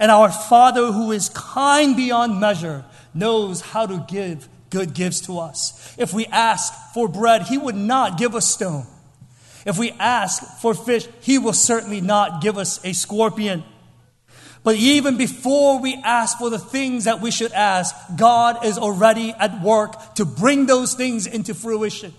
And 0.00 0.10
our 0.10 0.32
Father, 0.32 0.90
who 0.90 1.12
is 1.12 1.28
kind 1.28 1.96
beyond 1.96 2.40
measure, 2.40 2.84
knows 3.14 3.60
how 3.60 3.86
to 3.86 4.04
give 4.08 4.48
good 4.70 4.94
gives 4.94 5.20
to 5.22 5.38
us. 5.38 5.94
If 5.98 6.12
we 6.12 6.26
ask 6.26 6.72
for 6.94 7.08
bread, 7.08 7.42
He 7.42 7.58
would 7.58 7.76
not 7.76 8.18
give 8.18 8.34
us 8.34 8.46
stone. 8.46 8.86
If 9.66 9.78
we 9.78 9.92
ask 9.92 10.60
for 10.60 10.74
fish, 10.74 11.08
He 11.20 11.38
will 11.38 11.52
certainly 11.52 12.00
not 12.00 12.40
give 12.40 12.58
us 12.58 12.84
a 12.84 12.92
scorpion. 12.92 13.64
But 14.64 14.76
even 14.76 15.16
before 15.16 15.80
we 15.80 15.94
ask 16.04 16.38
for 16.38 16.50
the 16.50 16.58
things 16.58 17.04
that 17.04 17.20
we 17.20 17.30
should 17.30 17.52
ask, 17.52 17.94
God 18.16 18.64
is 18.64 18.76
already 18.76 19.32
at 19.32 19.62
work 19.62 20.14
to 20.16 20.24
bring 20.24 20.66
those 20.66 20.94
things 20.94 21.26
into 21.26 21.54
fruition. 21.54 22.12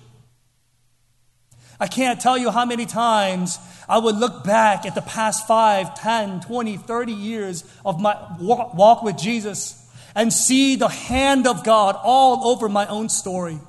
I 1.80 1.88
can't 1.88 2.20
tell 2.20 2.38
you 2.38 2.50
how 2.50 2.66
many 2.66 2.86
times 2.86 3.58
I 3.88 4.00
would 4.00 4.18
look 4.18 4.44
back 4.44 4.86
at 4.86 4.96
the 4.96 5.02
past 5.02 5.48
5, 5.48 5.96
10, 5.96 6.42
20, 6.42 6.78
30 6.78 7.14
years 7.14 7.64
of 7.86 8.02
my 8.02 8.18
walk 8.40 9.04
with 9.04 9.18
Jesus 9.18 9.79
and 10.16 10.32
see 10.32 10.76
the 10.76 10.88
hand 10.88 11.48
of 11.48 11.64
God 11.64 11.96
all 12.02 12.48
over 12.48 12.70
my 12.70 12.88
own 12.88 13.10
story 13.10 13.60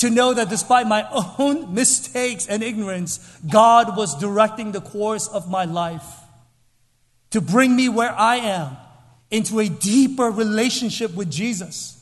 to 0.00 0.08
know 0.08 0.32
that 0.32 0.48
despite 0.48 0.86
my 0.86 1.06
own 1.38 1.74
mistakes 1.74 2.46
and 2.46 2.62
ignorance, 2.62 3.18
God 3.48 3.96
was 3.96 4.18
directing 4.18 4.72
the 4.72 4.80
course 4.80 5.28
of 5.28 5.50
my 5.50 5.64
life 5.64 6.06
to 7.30 7.40
bring 7.40 7.76
me 7.76 7.88
where 7.88 8.12
I 8.12 8.36
am 8.36 8.76
into 9.30 9.60
a 9.60 9.68
deeper 9.68 10.30
relationship 10.30 11.14
with 11.14 11.30
Jesus. 11.30 11.96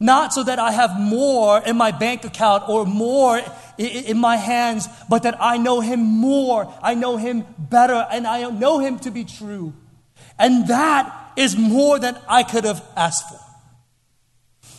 Not 0.00 0.32
so 0.32 0.42
that 0.42 0.58
I 0.58 0.72
have 0.72 0.98
more 0.98 1.60
in 1.60 1.76
my 1.76 1.92
bank 1.92 2.24
account 2.24 2.68
or 2.68 2.84
more 2.84 3.40
in 3.78 4.18
my 4.18 4.36
hands, 4.36 4.88
but 5.08 5.22
that 5.22 5.36
I 5.40 5.58
know 5.58 5.80
Him 5.80 6.00
more, 6.00 6.74
I 6.82 6.94
know 6.94 7.16
Him 7.16 7.46
better, 7.56 8.04
and 8.10 8.26
I 8.26 8.50
know 8.50 8.80
Him 8.80 8.98
to 9.00 9.12
be 9.12 9.24
true. 9.24 9.72
And 10.40 10.66
that 10.66 11.21
is 11.36 11.56
more 11.56 11.98
than 11.98 12.16
I 12.28 12.42
could 12.42 12.64
have 12.64 12.84
asked 12.96 13.28
for. 13.28 13.40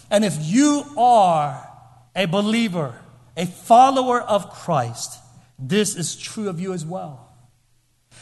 And 0.10 0.24
if 0.24 0.38
you 0.40 0.86
are 0.98 1.70
a 2.16 2.26
believer, 2.26 3.00
a 3.36 3.46
follower 3.46 4.22
of 4.22 4.50
Christ, 4.52 5.20
this 5.58 5.96
is 5.96 6.16
true 6.16 6.50
of 6.50 6.60
you 6.60 6.74
as 6.74 6.86
well. 6.86 7.34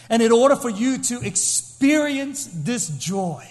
And 0.10 0.22
in 0.22 0.32
order 0.32 0.56
for 0.56 0.70
you 0.70 0.98
to 1.00 1.22
experience 1.22 2.46
this 2.46 2.90
joy, 2.90 3.46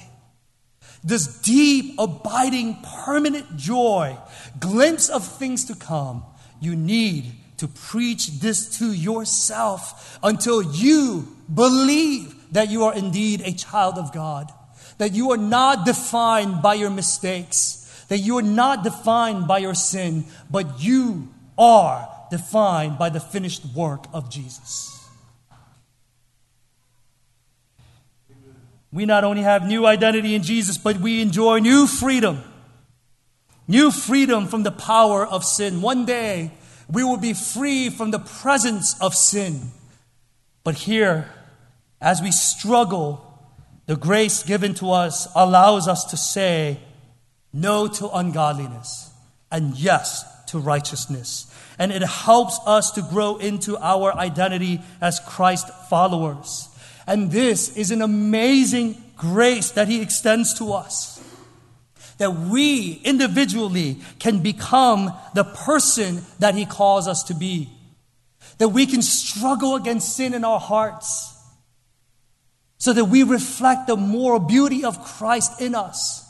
this 1.03 1.27
deep, 1.41 1.95
abiding, 1.99 2.79
permanent 3.05 3.57
joy, 3.57 4.17
glimpse 4.59 5.09
of 5.09 5.27
things 5.27 5.65
to 5.67 5.75
come, 5.75 6.25
you 6.61 6.77
need 6.77 7.33
to 7.59 7.69
preach 7.69 8.41
this 8.41 8.79
to 8.79 8.93
yourself 8.93 10.19
until 10.23 10.63
you 10.63 11.37
believe 11.53 12.35
that 12.53 12.71
you 12.71 12.85
are 12.85 12.95
indeed 12.95 13.43
a 13.43 13.53
child 13.53 13.99
of 13.99 14.13
God, 14.13 14.51
that 15.01 15.13
you 15.13 15.33
are 15.33 15.43
not 15.57 15.85
defined 15.85 16.63
by 16.63 16.75
your 16.75 16.91
mistakes 16.91 17.81
that 18.11 18.19
you 18.19 18.37
are 18.37 18.43
not 18.43 18.83
defined 18.83 19.47
by 19.47 19.59
your 19.59 19.75
sin, 19.75 20.25
but 20.51 20.83
you 20.83 21.29
are 21.57 22.09
defined 22.29 22.99
by 22.99 23.09
the 23.09 23.21
finished 23.21 23.65
work 23.67 24.05
of 24.13 24.29
Jesus. 24.29 25.09
We 28.93 29.07
not 29.07 29.23
only 29.23 29.43
have 29.43 29.65
new 29.65 29.87
identity 29.87 30.35
in 30.35 30.43
Jesus, 30.43 30.77
but 30.77 30.97
we 30.97 31.23
enjoy 31.23 31.61
new 31.61 31.87
freedom. 31.87 32.43
New 33.69 33.93
freedom 33.93 34.49
from 34.49 34.65
the 34.65 34.73
power 34.73 35.25
of 35.25 35.45
sin. 35.45 35.81
One 35.81 36.05
day, 36.05 36.51
we 36.91 37.05
will 37.05 37.17
be 37.17 37.33
free 37.33 37.91
from 37.91 38.11
the 38.11 38.19
presence 38.19 39.01
of 39.01 39.15
sin. 39.15 39.71
But 40.65 40.75
here, 40.75 41.31
as 42.01 42.21
we 42.21 42.33
struggle, 42.33 43.30
the 43.91 43.97
grace 43.97 44.45
given 44.45 44.73
to 44.73 44.93
us 44.93 45.27
allows 45.35 45.89
us 45.89 46.05
to 46.05 46.17
say, 46.17 46.79
no 47.53 47.89
to 47.89 48.09
ungodliness, 48.09 49.11
and 49.51 49.77
yes 49.77 50.25
to 50.47 50.61
righteousness. 50.61 51.53
And 51.77 51.91
it 51.91 52.05
helps 52.05 52.61
us 52.67 52.93
to 52.93 53.03
grow 53.03 53.39
into 53.39 53.77
our 53.79 54.15
identity 54.15 54.81
as 55.01 55.19
Christ 55.19 55.69
followers. 55.89 56.69
And 57.05 57.33
this 57.33 57.77
is 57.77 57.91
an 57.91 58.01
amazing 58.01 59.03
grace 59.17 59.73
that 59.73 59.89
He 59.89 60.01
extends 60.01 60.55
to 60.59 60.73
us. 60.73 61.21
That 62.19 62.31
we 62.33 62.93
individually 63.03 63.97
can 64.21 64.39
become 64.39 65.13
the 65.35 65.43
person 65.43 66.23
that 66.39 66.55
He 66.55 66.65
calls 66.65 67.09
us 67.09 67.25
to 67.25 67.35
be. 67.35 67.69
That 68.59 68.69
we 68.69 68.87
can 68.87 69.03
struggle 69.03 69.75
against 69.75 70.15
sin 70.15 70.33
in 70.33 70.45
our 70.45 70.61
hearts. 70.61 71.40
So 72.81 72.93
that 72.95 73.05
we 73.05 73.23
reflect 73.23 73.87
the 73.87 73.97
moral 73.97 74.41
beauty 74.41 74.85
of 74.85 75.05
Christ 75.05 75.61
in 75.61 75.75
us. 75.75 76.27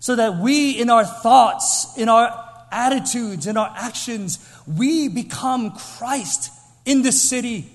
So 0.00 0.16
that 0.16 0.38
we, 0.38 0.72
in 0.72 0.90
our 0.90 1.04
thoughts, 1.04 1.96
in 1.96 2.08
our 2.08 2.42
attitudes, 2.72 3.46
in 3.46 3.56
our 3.56 3.72
actions, 3.76 4.38
we 4.66 5.08
become 5.08 5.70
Christ 5.70 6.50
in 6.84 7.02
this 7.02 7.22
city. 7.22 7.70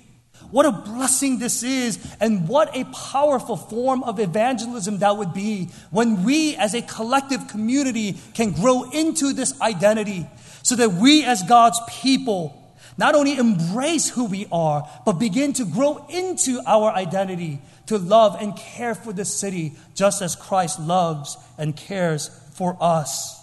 What 0.49 0.65
a 0.65 0.71
blessing 0.71 1.37
this 1.37 1.61
is, 1.61 1.99
and 2.19 2.47
what 2.47 2.75
a 2.75 2.83
powerful 2.85 3.55
form 3.55 4.01
of 4.01 4.19
evangelism 4.19 4.97
that 4.99 5.15
would 5.15 5.31
be 5.31 5.69
when 5.91 6.23
we, 6.23 6.55
as 6.55 6.73
a 6.73 6.81
collective 6.81 7.47
community, 7.47 8.17
can 8.33 8.51
grow 8.51 8.89
into 8.89 9.33
this 9.33 9.59
identity. 9.61 10.27
So 10.63 10.75
that 10.75 10.93
we, 10.93 11.23
as 11.23 11.43
God's 11.43 11.79
people, 11.87 12.55
not 12.97 13.13
only 13.13 13.37
embrace 13.37 14.09
who 14.09 14.25
we 14.25 14.47
are, 14.51 14.89
but 15.05 15.13
begin 15.13 15.53
to 15.53 15.65
grow 15.65 16.05
into 16.09 16.59
our 16.65 16.91
identity 16.91 17.61
to 17.89 17.97
love 17.97 18.37
and 18.39 18.55
care 18.55 18.93
for 18.93 19.11
the 19.11 19.25
city 19.25 19.73
just 19.95 20.21
as 20.21 20.35
Christ 20.35 20.79
loves 20.79 21.35
and 21.57 21.75
cares 21.75 22.29
for 22.53 22.77
us. 22.79 23.35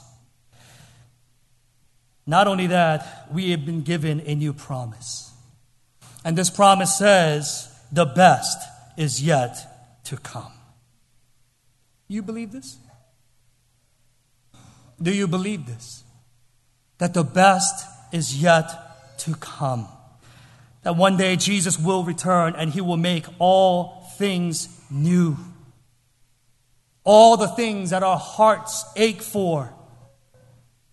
Not 2.29 2.47
only 2.47 2.69
that, 2.69 3.27
we 3.33 3.51
have 3.51 3.67
been 3.67 3.83
given 3.83 4.21
a 4.25 4.37
new 4.37 4.53
promise. 4.53 5.33
And 6.25 6.39
this 6.39 6.49
promise 6.49 6.97
says, 6.97 7.69
the 7.91 8.05
best 8.05 8.57
is 8.97 9.21
yet 9.21 10.05
to 10.05 10.17
come. 10.17 10.53
You 12.07 12.23
believe 12.23 12.53
this? 12.53 12.77
Do 15.03 15.13
you 15.13 15.27
believe 15.27 15.67
this? 15.67 16.05
That 16.99 17.15
the 17.15 17.25
best 17.25 17.85
is 18.13 18.41
yet 18.41 19.19
to 19.19 19.35
come. 19.35 19.89
That 20.85 20.95
one 20.95 21.17
day 21.17 21.35
Jesus 21.35 21.81
will 21.81 22.05
return 22.05 22.55
and 22.57 22.71
he 22.71 22.81
will 22.81 22.97
make 22.97 23.27
all 23.41 24.06
things 24.17 24.69
new. 24.91 25.37
All 27.05 27.37
the 27.37 27.49
things 27.49 27.91
that 27.91 28.03
our 28.03 28.19
hearts 28.19 28.85
ache 28.97 29.23
for, 29.23 29.73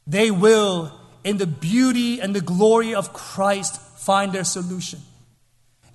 they 0.06 0.30
will, 0.30 0.92
in 1.24 1.38
the 1.38 1.48
beauty 1.48 2.20
and 2.20 2.36
the 2.36 2.42
glory 2.42 2.94
of 2.94 3.14
Christ, 3.14 3.82
find 4.00 4.32
their 4.32 4.44
solution. 4.44 5.00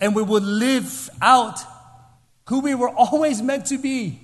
And 0.00 0.14
we 0.14 0.22
will 0.22 0.42
live 0.42 1.10
out 1.20 1.60
who 2.48 2.60
we 2.60 2.74
were 2.74 2.90
always 2.90 3.42
meant 3.42 3.66
to 3.66 3.78
be. 3.78 4.20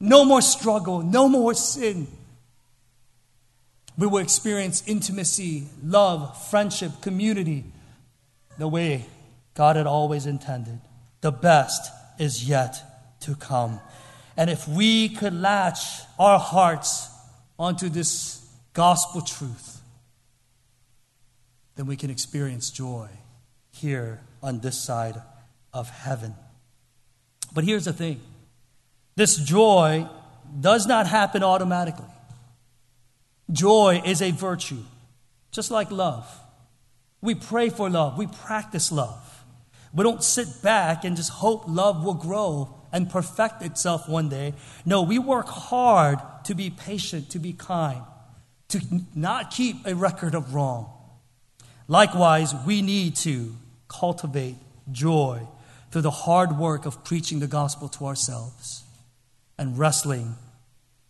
No 0.00 0.24
more 0.24 0.42
struggle, 0.42 1.02
no 1.02 1.28
more 1.28 1.54
sin. 1.54 2.06
We 3.96 4.06
will 4.06 4.18
experience 4.18 4.84
intimacy, 4.86 5.66
love, 5.82 6.48
friendship, 6.50 7.00
community 7.00 7.64
the 8.58 8.68
way 8.68 9.06
God 9.54 9.74
had 9.74 9.86
always 9.86 10.26
intended. 10.26 10.80
The 11.20 11.32
best 11.32 11.90
is 12.18 12.48
yet 12.48 13.20
to 13.20 13.34
come. 13.34 13.80
And 14.36 14.48
if 14.48 14.68
we 14.68 15.08
could 15.08 15.34
latch 15.34 16.02
our 16.18 16.38
hearts 16.38 17.08
onto 17.58 17.88
this 17.88 18.46
gospel 18.72 19.20
truth, 19.20 19.80
then 21.74 21.86
we 21.86 21.96
can 21.96 22.10
experience 22.10 22.70
joy 22.70 23.08
here 23.72 24.20
on 24.42 24.60
this 24.60 24.78
side 24.78 25.20
of 25.72 25.90
heaven. 25.90 26.34
But 27.52 27.64
here's 27.64 27.84
the 27.84 27.92
thing 27.92 28.20
this 29.16 29.36
joy 29.36 30.08
does 30.60 30.86
not 30.86 31.06
happen 31.06 31.42
automatically. 31.42 32.06
Joy 33.50 34.02
is 34.04 34.22
a 34.22 34.30
virtue, 34.30 34.82
just 35.50 35.70
like 35.70 35.90
love. 35.90 36.28
We 37.20 37.34
pray 37.34 37.70
for 37.70 37.90
love, 37.90 38.16
we 38.16 38.26
practice 38.26 38.92
love. 38.92 39.37
We 39.94 40.04
don't 40.04 40.22
sit 40.22 40.62
back 40.62 41.04
and 41.04 41.16
just 41.16 41.30
hope 41.30 41.64
love 41.66 42.04
will 42.04 42.14
grow 42.14 42.74
and 42.92 43.10
perfect 43.10 43.62
itself 43.62 44.08
one 44.08 44.28
day. 44.28 44.54
No, 44.84 45.02
we 45.02 45.18
work 45.18 45.48
hard 45.48 46.18
to 46.44 46.54
be 46.54 46.70
patient, 46.70 47.30
to 47.30 47.38
be 47.38 47.52
kind, 47.52 48.02
to 48.68 48.80
not 49.14 49.50
keep 49.50 49.86
a 49.86 49.94
record 49.94 50.34
of 50.34 50.54
wrong. 50.54 50.92
Likewise, 51.86 52.54
we 52.66 52.82
need 52.82 53.16
to 53.16 53.54
cultivate 53.88 54.56
joy 54.92 55.40
through 55.90 56.02
the 56.02 56.10
hard 56.10 56.58
work 56.58 56.84
of 56.84 57.02
preaching 57.04 57.40
the 57.40 57.46
gospel 57.46 57.88
to 57.88 58.06
ourselves 58.06 58.84
and 59.56 59.78
wrestling 59.78 60.36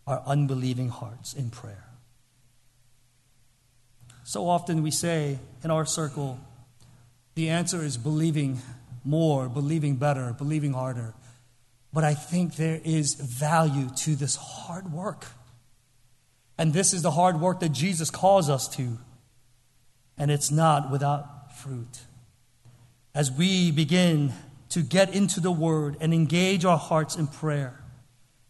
our 0.07 0.23
unbelieving 0.25 0.89
hearts 0.89 1.33
in 1.33 1.49
prayer. 1.49 1.85
So 4.23 4.47
often 4.47 4.83
we 4.83 4.91
say 4.91 5.39
in 5.63 5.71
our 5.71 5.85
circle, 5.85 6.39
the 7.39 7.49
answer 7.51 7.81
is 7.81 7.95
believing 7.95 8.59
more, 9.05 9.47
believing 9.47 9.95
better, 9.95 10.35
believing 10.37 10.73
harder. 10.73 11.13
But 11.93 12.03
I 12.03 12.13
think 12.13 12.57
there 12.57 12.81
is 12.83 13.13
value 13.13 13.87
to 13.99 14.15
this 14.17 14.35
hard 14.35 14.91
work. 14.91 15.25
And 16.57 16.73
this 16.73 16.93
is 16.93 17.01
the 17.01 17.11
hard 17.11 17.39
work 17.39 17.61
that 17.61 17.69
Jesus 17.69 18.09
calls 18.09 18.49
us 18.49 18.67
to. 18.75 18.97
And 20.17 20.29
it's 20.29 20.51
not 20.51 20.91
without 20.91 21.57
fruit. 21.57 22.01
As 23.15 23.31
we 23.31 23.71
begin 23.71 24.33
to 24.71 24.81
get 24.81 25.15
into 25.15 25.39
the 25.39 25.51
Word 25.51 25.95
and 26.01 26.13
engage 26.13 26.65
our 26.65 26.77
hearts 26.77 27.15
in 27.15 27.27
prayer, 27.27 27.79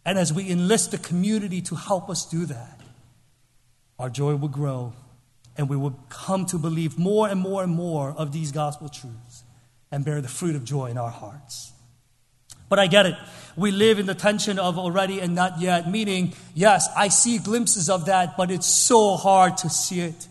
and 0.04 0.18
as 0.18 0.32
we 0.32 0.50
enlist 0.50 0.90
the 0.90 0.98
community 0.98 1.62
to 1.62 1.76
help 1.76 2.10
us 2.10 2.26
do 2.26 2.44
that, 2.46 2.80
our 4.00 4.10
joy 4.10 4.34
will 4.34 4.48
grow 4.48 4.94
and 5.56 5.68
we 5.68 5.76
will 5.76 5.98
come 6.08 6.46
to 6.46 6.58
believe 6.58 6.98
more 6.98 7.28
and 7.28 7.40
more 7.40 7.62
and 7.62 7.72
more 7.72 8.14
of 8.16 8.32
these 8.32 8.52
gospel 8.52 8.88
truths 8.88 9.44
and 9.90 10.04
bear 10.04 10.20
the 10.20 10.28
fruit 10.28 10.56
of 10.56 10.64
joy 10.64 10.86
in 10.86 10.98
our 10.98 11.10
hearts. 11.10 11.72
But 12.68 12.78
I 12.78 12.86
get 12.86 13.06
it. 13.06 13.16
We 13.56 13.72
live 13.72 13.98
in 13.98 14.06
the 14.06 14.14
tension 14.14 14.58
of 14.58 14.78
already 14.78 15.20
and 15.20 15.34
not 15.34 15.60
yet, 15.60 15.90
meaning, 15.90 16.34
yes, 16.54 16.88
I 16.96 17.08
see 17.08 17.38
glimpses 17.38 17.90
of 17.90 18.06
that, 18.06 18.36
but 18.36 18.50
it's 18.50 18.66
so 18.66 19.16
hard 19.16 19.56
to 19.58 19.68
see 19.68 20.00
it. 20.00 20.28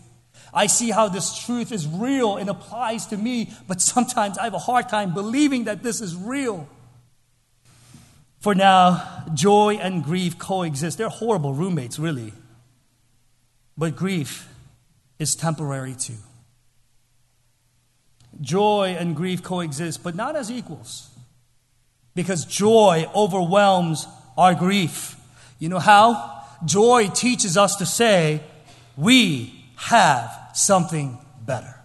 I 0.52 0.66
see 0.66 0.90
how 0.90 1.08
this 1.08 1.38
truth 1.44 1.70
is 1.70 1.86
real 1.86 2.36
and 2.36 2.48
applies 2.48 3.06
to 3.08 3.16
me, 3.16 3.52
but 3.68 3.80
sometimes 3.80 4.38
I 4.38 4.44
have 4.44 4.54
a 4.54 4.58
hard 4.58 4.88
time 4.88 5.14
believing 5.14 5.64
that 5.64 5.82
this 5.82 6.00
is 6.00 6.16
real. 6.16 6.66
For 8.40 8.54
now, 8.54 9.26
joy 9.34 9.74
and 9.74 10.02
grief 10.02 10.38
coexist. 10.38 10.96
They're 10.96 11.10
horrible 11.10 11.52
roommates, 11.52 11.98
really. 11.98 12.32
But 13.76 13.96
grief 13.96 14.48
is 15.20 15.36
temporary 15.36 15.94
too. 15.94 16.16
Joy 18.40 18.96
and 18.98 19.14
grief 19.14 19.42
coexist, 19.42 20.02
but 20.02 20.16
not 20.16 20.34
as 20.34 20.50
equals. 20.50 21.10
Because 22.14 22.44
joy 22.44 23.06
overwhelms 23.14 24.08
our 24.36 24.54
grief. 24.54 25.16
You 25.58 25.68
know 25.68 25.78
how? 25.78 26.42
Joy 26.64 27.08
teaches 27.08 27.56
us 27.56 27.76
to 27.76 27.86
say, 27.86 28.40
we 28.96 29.64
have 29.76 30.50
something 30.54 31.18
better. 31.44 31.76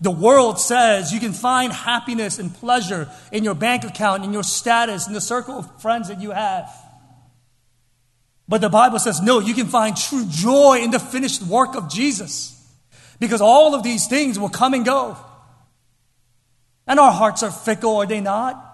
The 0.00 0.10
world 0.10 0.58
says 0.58 1.12
you 1.12 1.20
can 1.20 1.32
find 1.32 1.72
happiness 1.72 2.38
and 2.38 2.54
pleasure 2.54 3.10
in 3.32 3.44
your 3.44 3.54
bank 3.54 3.84
account, 3.84 4.24
in 4.24 4.32
your 4.32 4.44
status, 4.44 5.06
in 5.06 5.12
the 5.12 5.20
circle 5.20 5.58
of 5.58 5.82
friends 5.82 6.08
that 6.08 6.22
you 6.22 6.30
have. 6.30 6.70
But 8.50 8.60
the 8.60 8.68
Bible 8.68 8.98
says, 8.98 9.22
no, 9.22 9.38
you 9.38 9.54
can 9.54 9.68
find 9.68 9.96
true 9.96 10.24
joy 10.28 10.80
in 10.82 10.90
the 10.90 10.98
finished 10.98 11.40
work 11.40 11.76
of 11.76 11.88
Jesus. 11.88 12.56
Because 13.20 13.40
all 13.40 13.76
of 13.76 13.84
these 13.84 14.08
things 14.08 14.40
will 14.40 14.48
come 14.48 14.74
and 14.74 14.84
go. 14.84 15.16
And 16.84 16.98
our 16.98 17.12
hearts 17.12 17.44
are 17.44 17.52
fickle, 17.52 17.98
are 17.98 18.06
they 18.06 18.20
not? 18.20 18.66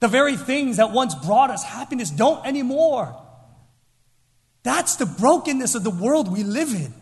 The 0.00 0.08
very 0.08 0.36
things 0.36 0.78
that 0.78 0.90
once 0.90 1.14
brought 1.14 1.50
us 1.50 1.62
happiness 1.62 2.10
don't 2.10 2.44
anymore. 2.44 3.16
That's 4.64 4.96
the 4.96 5.06
brokenness 5.06 5.76
of 5.76 5.84
the 5.84 5.90
world 5.90 6.30
we 6.30 6.42
live 6.42 6.74
in. 6.74 6.92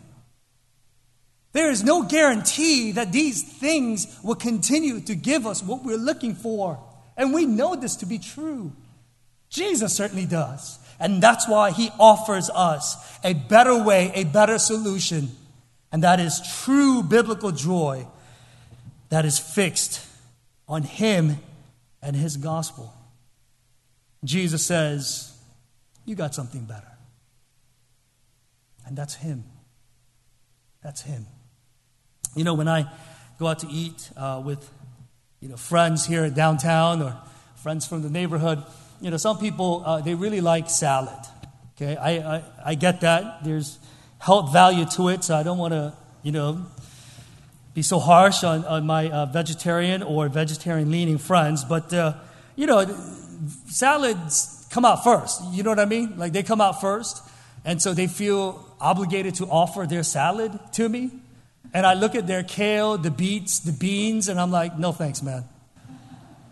There 1.53 1.71
is 1.71 1.83
no 1.83 2.03
guarantee 2.03 2.91
that 2.91 3.11
these 3.11 3.41
things 3.41 4.19
will 4.23 4.35
continue 4.35 4.99
to 5.01 5.15
give 5.15 5.47
us 5.47 5.63
what 5.63 5.83
we're 5.83 5.97
looking 5.97 6.35
for. 6.35 6.79
And 7.17 7.33
we 7.33 7.47
know 7.47 7.75
this 7.75 7.95
to 7.97 8.05
be 8.05 8.19
true. 8.19 8.73
Jesus 9.49 9.95
certainly 9.95 10.27
does. 10.27 10.77
And 10.99 11.23
that's 11.23 11.47
why 11.47 11.71
he 11.71 11.91
offers 11.99 12.49
us 12.49 12.97
a 13.23 13.33
better 13.33 13.83
way, 13.83 14.11
a 14.15 14.25
better 14.25 14.59
solution. 14.59 15.29
And 15.91 16.03
that 16.03 16.19
is 16.19 16.41
true 16.63 17.01
biblical 17.01 17.51
joy 17.51 18.05
that 19.09 19.25
is 19.25 19.39
fixed 19.39 20.05
on 20.67 20.83
him 20.83 21.37
and 22.01 22.15
his 22.15 22.37
gospel. 22.37 22.93
Jesus 24.23 24.65
says, 24.65 25.33
You 26.05 26.15
got 26.15 26.35
something 26.35 26.65
better. 26.65 26.85
And 28.85 28.97
that's 28.97 29.15
him. 29.15 29.43
That's 30.83 31.01
him. 31.01 31.25
You 32.35 32.43
know, 32.43 32.53
when 32.53 32.67
I 32.67 32.91
go 33.39 33.47
out 33.47 33.59
to 33.59 33.67
eat 33.67 34.09
uh, 34.17 34.41
with 34.43 34.69
you 35.39 35.49
know, 35.49 35.57
friends 35.57 36.05
here 36.05 36.29
downtown 36.29 37.01
or 37.01 37.17
friends 37.55 37.87
from 37.87 38.01
the 38.01 38.09
neighborhood, 38.09 38.63
you 39.01 39.11
know, 39.11 39.17
some 39.17 39.37
people, 39.37 39.83
uh, 39.85 40.01
they 40.01 40.15
really 40.15 40.41
like 40.41 40.69
salad. 40.69 41.19
Okay, 41.75 41.95
I, 41.95 42.37
I, 42.37 42.43
I 42.65 42.75
get 42.75 43.01
that. 43.01 43.43
There's 43.43 43.79
health 44.19 44.51
value 44.51 44.85
to 44.85 45.09
it, 45.09 45.23
so 45.23 45.35
I 45.35 45.43
don't 45.43 45.57
want 45.57 45.73
to, 45.73 45.93
you 46.23 46.31
know, 46.31 46.65
be 47.73 47.81
so 47.81 47.99
harsh 47.99 48.43
on, 48.43 48.65
on 48.65 48.85
my 48.85 49.09
uh, 49.09 49.25
vegetarian 49.27 50.03
or 50.03 50.27
vegetarian 50.27 50.91
leaning 50.91 51.17
friends. 51.17 51.63
But, 51.63 51.93
uh, 51.93 52.13
you 52.55 52.65
know, 52.65 52.85
salads 53.67 54.67
come 54.69 54.83
out 54.83 55.03
first. 55.03 55.41
You 55.51 55.63
know 55.63 55.69
what 55.69 55.79
I 55.79 55.85
mean? 55.85 56.17
Like 56.17 56.33
they 56.33 56.43
come 56.43 56.59
out 56.59 56.81
first. 56.81 57.23
And 57.63 57.81
so 57.81 57.93
they 57.93 58.07
feel 58.07 58.65
obligated 58.79 59.35
to 59.35 59.45
offer 59.45 59.85
their 59.85 60.03
salad 60.03 60.57
to 60.73 60.89
me. 60.89 61.11
And 61.73 61.85
I 61.85 61.93
look 61.93 62.15
at 62.15 62.25
their 62.25 62.43
kale, 62.43 62.97
the 62.97 63.11
beets, 63.11 63.59
the 63.59 63.71
beans, 63.71 64.27
and 64.27 64.39
I'm 64.39 64.51
like, 64.51 64.77
no 64.77 64.91
thanks, 64.91 65.21
man. 65.21 65.43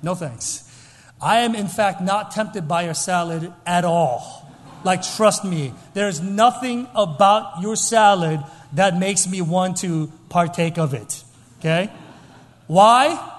No 0.04 0.14
thanks. 0.16 0.67
I 1.22 1.40
am, 1.40 1.56
in 1.56 1.68
fact, 1.68 2.02
not 2.02 2.32
tempted 2.32 2.68
by 2.68 2.84
your 2.84 2.94
salad 2.94 3.52
at 3.66 3.86
all. 3.86 4.52
Like, 4.84 5.02
trust 5.02 5.44
me, 5.44 5.74
there's 5.94 6.22
nothing 6.22 6.88
about 6.94 7.62
your 7.62 7.76
salad 7.76 8.44
that 8.74 8.98
makes 8.98 9.28
me 9.28 9.42
want 9.42 9.78
to 9.78 10.12
partake 10.30 10.78
of 10.78 10.94
it. 10.94 11.24
Okay? 11.60 11.90
Why? 12.68 13.34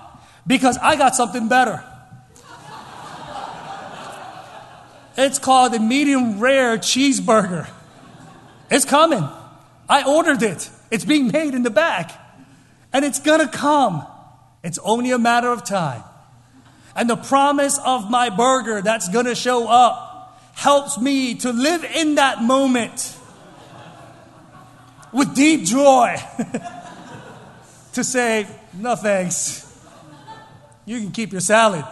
Because 0.47 0.79
I 0.79 0.97
got 0.97 1.15
something 1.15 1.49
better. 1.49 1.85
It's 5.17 5.39
called 5.39 5.73
the 5.73 5.81
medium 5.81 6.39
rare 6.39 6.79
cheeseburger. 6.79 7.69
It's 8.71 8.85
coming. 8.85 9.29
I 9.89 10.05
ordered 10.05 10.43
it. 10.43 10.71
It's 10.91 11.05
being 11.05 11.29
made 11.29 11.55
in 11.55 11.63
the 11.63 11.71
back. 11.71 12.13
And 12.93 13.05
it's 13.05 13.19
to 13.19 13.49
come. 13.49 14.07
It's 14.63 14.79
only 14.79 15.11
a 15.11 15.19
matter 15.19 15.51
of 15.51 15.65
time. 15.65 16.03
And 16.99 17.09
the 17.09 17.17
promise 17.17 17.79
of 17.85 18.11
my 18.11 18.29
burger 18.29 18.83
that's 18.83 19.09
going 19.09 19.27
to 19.27 19.37
show 19.37 19.69
up 19.69 20.43
helps 20.55 20.99
me 20.99 21.37
to 21.37 21.53
live 21.53 21.85
in 21.85 22.17
that 22.17 22.43
moment 22.43 23.17
with 25.13 25.33
deep 25.33 25.63
joy. 25.63 26.17
to 27.93 28.03
say, 28.03 28.49
no 28.75 28.97
thanks. 28.97 29.65
You 30.87 30.99
can 30.99 31.13
keep 31.13 31.31
your 31.31 31.41
salad. 31.41 31.85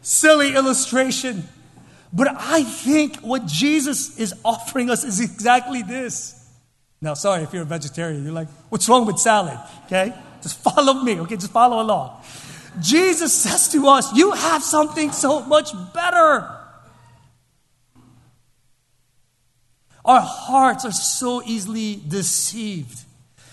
Silly 0.00 0.54
illustration. 0.54 1.42
But 2.12 2.28
I 2.38 2.62
think 2.62 3.16
what 3.16 3.46
Jesus 3.46 4.16
is 4.16 4.32
offering 4.44 4.90
us 4.90 5.02
is 5.02 5.18
exactly 5.18 5.82
this. 5.82 6.38
Now, 7.00 7.14
sorry 7.14 7.42
if 7.42 7.52
you're 7.52 7.62
a 7.62 7.66
vegetarian, 7.66 8.22
you're 8.22 8.32
like, 8.32 8.48
what's 8.68 8.88
wrong 8.88 9.06
with 9.06 9.18
salad? 9.18 9.58
Okay? 9.86 10.14
Just 10.40 10.60
follow 10.60 11.02
me, 11.02 11.18
okay? 11.18 11.34
Just 11.34 11.50
follow 11.50 11.82
along. 11.82 12.22
Jesus 12.80 13.32
says 13.32 13.68
to 13.72 13.88
us, 13.88 14.14
You 14.14 14.32
have 14.32 14.62
something 14.62 15.12
so 15.12 15.42
much 15.42 15.70
better. 15.92 16.48
Our 20.04 20.20
hearts 20.20 20.84
are 20.84 20.92
so 20.92 21.42
easily 21.44 22.00
deceived. 22.06 23.04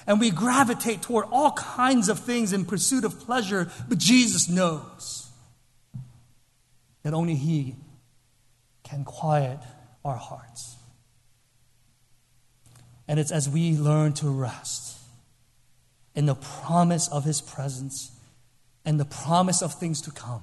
And 0.08 0.20
we 0.20 0.32
gravitate 0.32 1.04
toward 1.04 1.26
all 1.32 1.52
kinds 1.52 2.10
of 2.10 2.20
things 2.20 2.52
in 2.52 2.66
pursuit 2.66 3.04
of 3.04 3.20
pleasure, 3.20 3.70
but 3.88 4.00
Jesus 4.00 4.50
knows 4.50 5.30
that 7.04 7.14
only 7.14 7.36
He 7.36 7.76
can 8.84 9.04
quiet 9.04 9.60
our 10.04 10.16
hearts. 10.16 10.78
And 13.08 13.20
it's 13.20 13.32
as 13.32 13.48
we 13.48 13.78
learn 13.78 14.14
to 14.14 14.30
rest 14.30 14.98
in 16.16 16.26
the 16.26 16.36
promise 16.36 17.08
of 17.08 17.24
His 17.24 17.42
presence 17.42 18.12
and 18.90 19.00
the 19.00 19.06
promise 19.06 19.62
of 19.62 19.76
things 19.76 20.02
to 20.02 20.10
come 20.10 20.42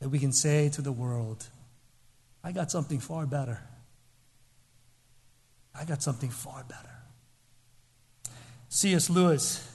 that 0.00 0.08
we 0.08 0.18
can 0.18 0.32
say 0.32 0.70
to 0.70 0.80
the 0.80 0.90
world, 0.90 1.44
I 2.42 2.50
got 2.50 2.70
something 2.70 2.98
far 2.98 3.26
better. 3.26 3.60
I 5.78 5.84
got 5.84 6.02
something 6.02 6.30
far 6.30 6.64
better. 6.66 6.88
C.S. 8.70 9.10
Lewis, 9.10 9.70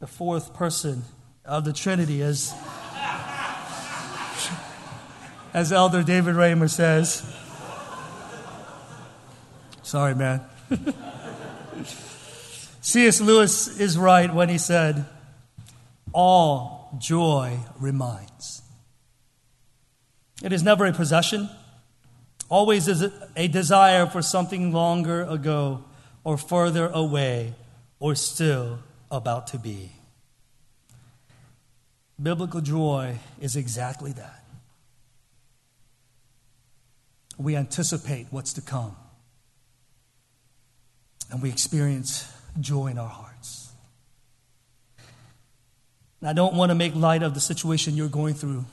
the 0.00 0.08
fourth 0.08 0.52
person 0.52 1.04
of 1.44 1.64
the 1.64 1.72
Trinity, 1.72 2.22
as, 2.22 2.52
as 5.54 5.70
Elder 5.70 6.02
David 6.02 6.34
Raymer 6.34 6.66
says. 6.66 7.24
Sorry, 9.84 10.16
man. 10.16 10.40
C.S. 12.80 13.20
Lewis 13.20 13.78
is 13.78 13.96
right 13.96 14.34
when 14.34 14.48
he 14.48 14.58
said, 14.58 15.06
All 16.12 16.96
joy 16.98 17.58
reminds. 17.78 18.62
It 20.42 20.52
is 20.52 20.62
never 20.62 20.84
a 20.86 20.92
possession, 20.92 21.48
always 22.48 22.88
is 22.88 23.10
a 23.36 23.48
desire 23.48 24.06
for 24.06 24.20
something 24.22 24.72
longer 24.72 25.22
ago 25.22 25.84
or 26.24 26.36
further 26.36 26.88
away 26.88 27.54
or 27.98 28.14
still 28.14 28.80
about 29.10 29.46
to 29.48 29.58
be. 29.58 29.92
Biblical 32.20 32.60
joy 32.60 33.18
is 33.40 33.56
exactly 33.56 34.12
that. 34.12 34.44
We 37.38 37.56
anticipate 37.56 38.26
what's 38.30 38.52
to 38.54 38.60
come, 38.60 38.96
and 41.30 41.40
we 41.42 41.48
experience 41.48 42.30
joy 42.60 42.88
in 42.88 42.98
our 42.98 43.08
hearts. 43.08 43.31
And 46.22 46.28
I 46.28 46.34
don't 46.34 46.54
want 46.54 46.70
to 46.70 46.76
make 46.76 46.94
light 46.94 47.24
of 47.24 47.34
the 47.34 47.40
situation 47.40 47.96
you're 47.96 48.06
going 48.06 48.34
through, 48.34 48.64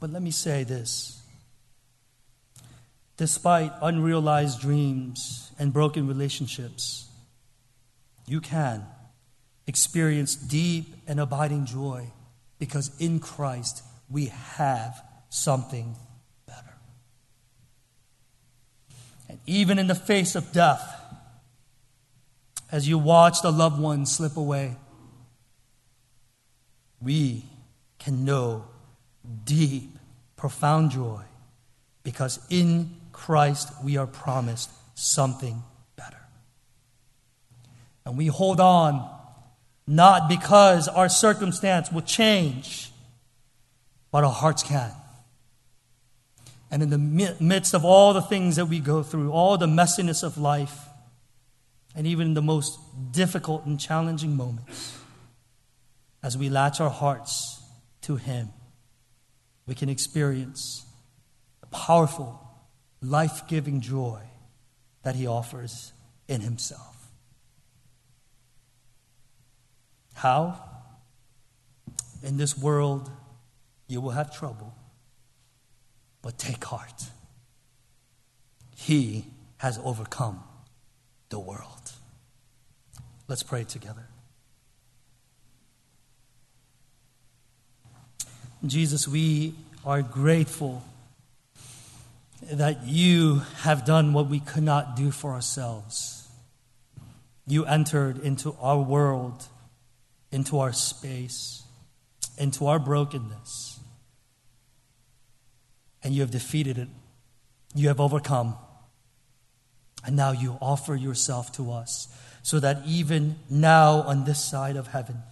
but 0.00 0.08
let 0.08 0.22
me 0.22 0.30
say 0.30 0.64
this. 0.64 1.20
Despite 3.18 3.70
unrealized 3.82 4.62
dreams 4.62 5.52
and 5.58 5.74
broken 5.74 6.08
relationships, 6.08 7.06
you 8.26 8.40
can 8.40 8.86
experience 9.66 10.34
deep 10.34 10.94
and 11.06 11.20
abiding 11.20 11.66
joy 11.66 12.06
because 12.58 12.90
in 12.98 13.20
Christ 13.20 13.82
we 14.08 14.26
have 14.56 15.02
something 15.28 15.96
better. 16.46 16.72
And 19.28 19.38
even 19.44 19.78
in 19.78 19.86
the 19.86 19.94
face 19.94 20.34
of 20.34 20.50
death, 20.50 21.01
as 22.72 22.88
you 22.88 22.96
watch 22.96 23.42
the 23.42 23.52
loved 23.52 23.78
one 23.78 24.06
slip 24.06 24.38
away, 24.38 24.76
we 27.02 27.44
can 27.98 28.24
know 28.24 28.64
deep, 29.44 29.90
profound 30.36 30.90
joy 30.90 31.20
because 32.02 32.40
in 32.48 32.96
Christ 33.12 33.70
we 33.84 33.98
are 33.98 34.06
promised 34.06 34.70
something 34.94 35.62
better. 35.96 36.16
And 38.06 38.16
we 38.16 38.28
hold 38.28 38.58
on 38.58 39.08
not 39.86 40.28
because 40.28 40.88
our 40.88 41.10
circumstance 41.10 41.92
will 41.92 42.02
change, 42.02 42.90
but 44.10 44.24
our 44.24 44.32
hearts 44.32 44.62
can. 44.62 44.92
And 46.70 46.82
in 46.82 46.88
the 46.88 46.98
midst 46.98 47.74
of 47.74 47.84
all 47.84 48.14
the 48.14 48.22
things 48.22 48.56
that 48.56 48.66
we 48.66 48.80
go 48.80 49.02
through, 49.02 49.30
all 49.30 49.58
the 49.58 49.66
messiness 49.66 50.24
of 50.24 50.38
life, 50.38 50.78
and 51.94 52.06
even 52.06 52.28
in 52.28 52.34
the 52.34 52.42
most 52.42 52.78
difficult 53.12 53.66
and 53.66 53.78
challenging 53.78 54.36
moments, 54.36 54.98
as 56.22 56.38
we 56.38 56.48
latch 56.48 56.80
our 56.80 56.90
hearts 56.90 57.62
to 58.02 58.16
Him, 58.16 58.48
we 59.66 59.74
can 59.74 59.88
experience 59.88 60.86
the 61.60 61.66
powerful, 61.66 62.40
life 63.00 63.46
giving 63.48 63.80
joy 63.80 64.20
that 65.02 65.16
He 65.16 65.26
offers 65.26 65.92
in 66.28 66.40
Himself. 66.40 67.08
How? 70.14 70.60
In 72.22 72.36
this 72.36 72.56
world, 72.56 73.10
you 73.88 74.00
will 74.00 74.10
have 74.10 74.34
trouble, 74.36 74.74
but 76.22 76.38
take 76.38 76.64
heart. 76.64 77.02
He 78.76 79.26
has 79.58 79.78
overcome 79.82 80.42
the 81.28 81.40
world. 81.40 81.81
Let's 83.28 83.42
pray 83.42 83.64
together. 83.64 84.06
Jesus, 88.64 89.08
we 89.08 89.54
are 89.84 90.02
grateful 90.02 90.84
that 92.50 92.86
you 92.86 93.42
have 93.62 93.84
done 93.84 94.12
what 94.12 94.28
we 94.28 94.40
could 94.40 94.62
not 94.62 94.96
do 94.96 95.10
for 95.10 95.32
ourselves. 95.32 96.28
You 97.46 97.64
entered 97.64 98.18
into 98.18 98.56
our 98.60 98.78
world 98.78 99.48
into 100.32 100.58
our 100.58 100.72
space, 100.72 101.62
into 102.38 102.66
our 102.66 102.78
brokenness. 102.78 103.78
And 106.02 106.14
you 106.14 106.22
have 106.22 106.30
defeated 106.30 106.78
it. 106.78 106.88
You 107.74 107.88
have 107.88 108.00
overcome. 108.00 108.56
And 110.04 110.16
now 110.16 110.32
you 110.32 110.58
offer 110.60 110.96
yourself 110.96 111.52
to 111.52 111.70
us 111.70 112.08
so 112.42 112.60
that 112.60 112.82
even 112.86 113.36
now 113.48 114.02
on 114.02 114.24
this 114.24 114.42
side 114.42 114.76
of 114.76 114.88
heaven, 114.88 115.22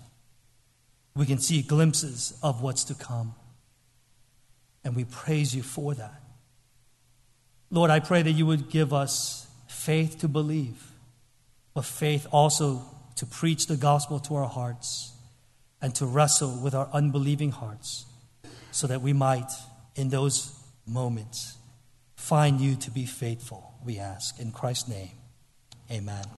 we 1.14 1.26
can 1.26 1.38
see 1.38 1.62
glimpses 1.62 2.38
of 2.42 2.62
what's 2.62 2.84
to 2.84 2.94
come. 2.94 3.34
And 4.84 4.96
we 4.96 5.04
praise 5.04 5.54
you 5.54 5.62
for 5.62 5.94
that. 5.94 6.22
Lord, 7.70 7.90
I 7.90 8.00
pray 8.00 8.22
that 8.22 8.32
you 8.32 8.46
would 8.46 8.70
give 8.70 8.92
us 8.92 9.46
faith 9.68 10.20
to 10.20 10.28
believe, 10.28 10.92
but 11.74 11.84
faith 11.84 12.26
also 12.32 12.82
to 13.16 13.26
preach 13.26 13.66
the 13.66 13.76
gospel 13.76 14.18
to 14.20 14.36
our 14.36 14.48
hearts 14.48 15.12
and 15.82 15.94
to 15.96 16.06
wrestle 16.06 16.58
with 16.62 16.74
our 16.74 16.88
unbelieving 16.92 17.50
hearts 17.50 18.06
so 18.70 18.86
that 18.86 19.02
we 19.02 19.12
might, 19.12 19.50
in 19.94 20.08
those 20.08 20.54
moments, 20.86 21.56
find 22.16 22.60
you 22.60 22.76
to 22.76 22.90
be 22.90 23.06
faithful, 23.06 23.74
we 23.84 23.98
ask. 23.98 24.38
In 24.40 24.52
Christ's 24.52 24.88
name, 24.88 25.10
amen. 25.90 26.24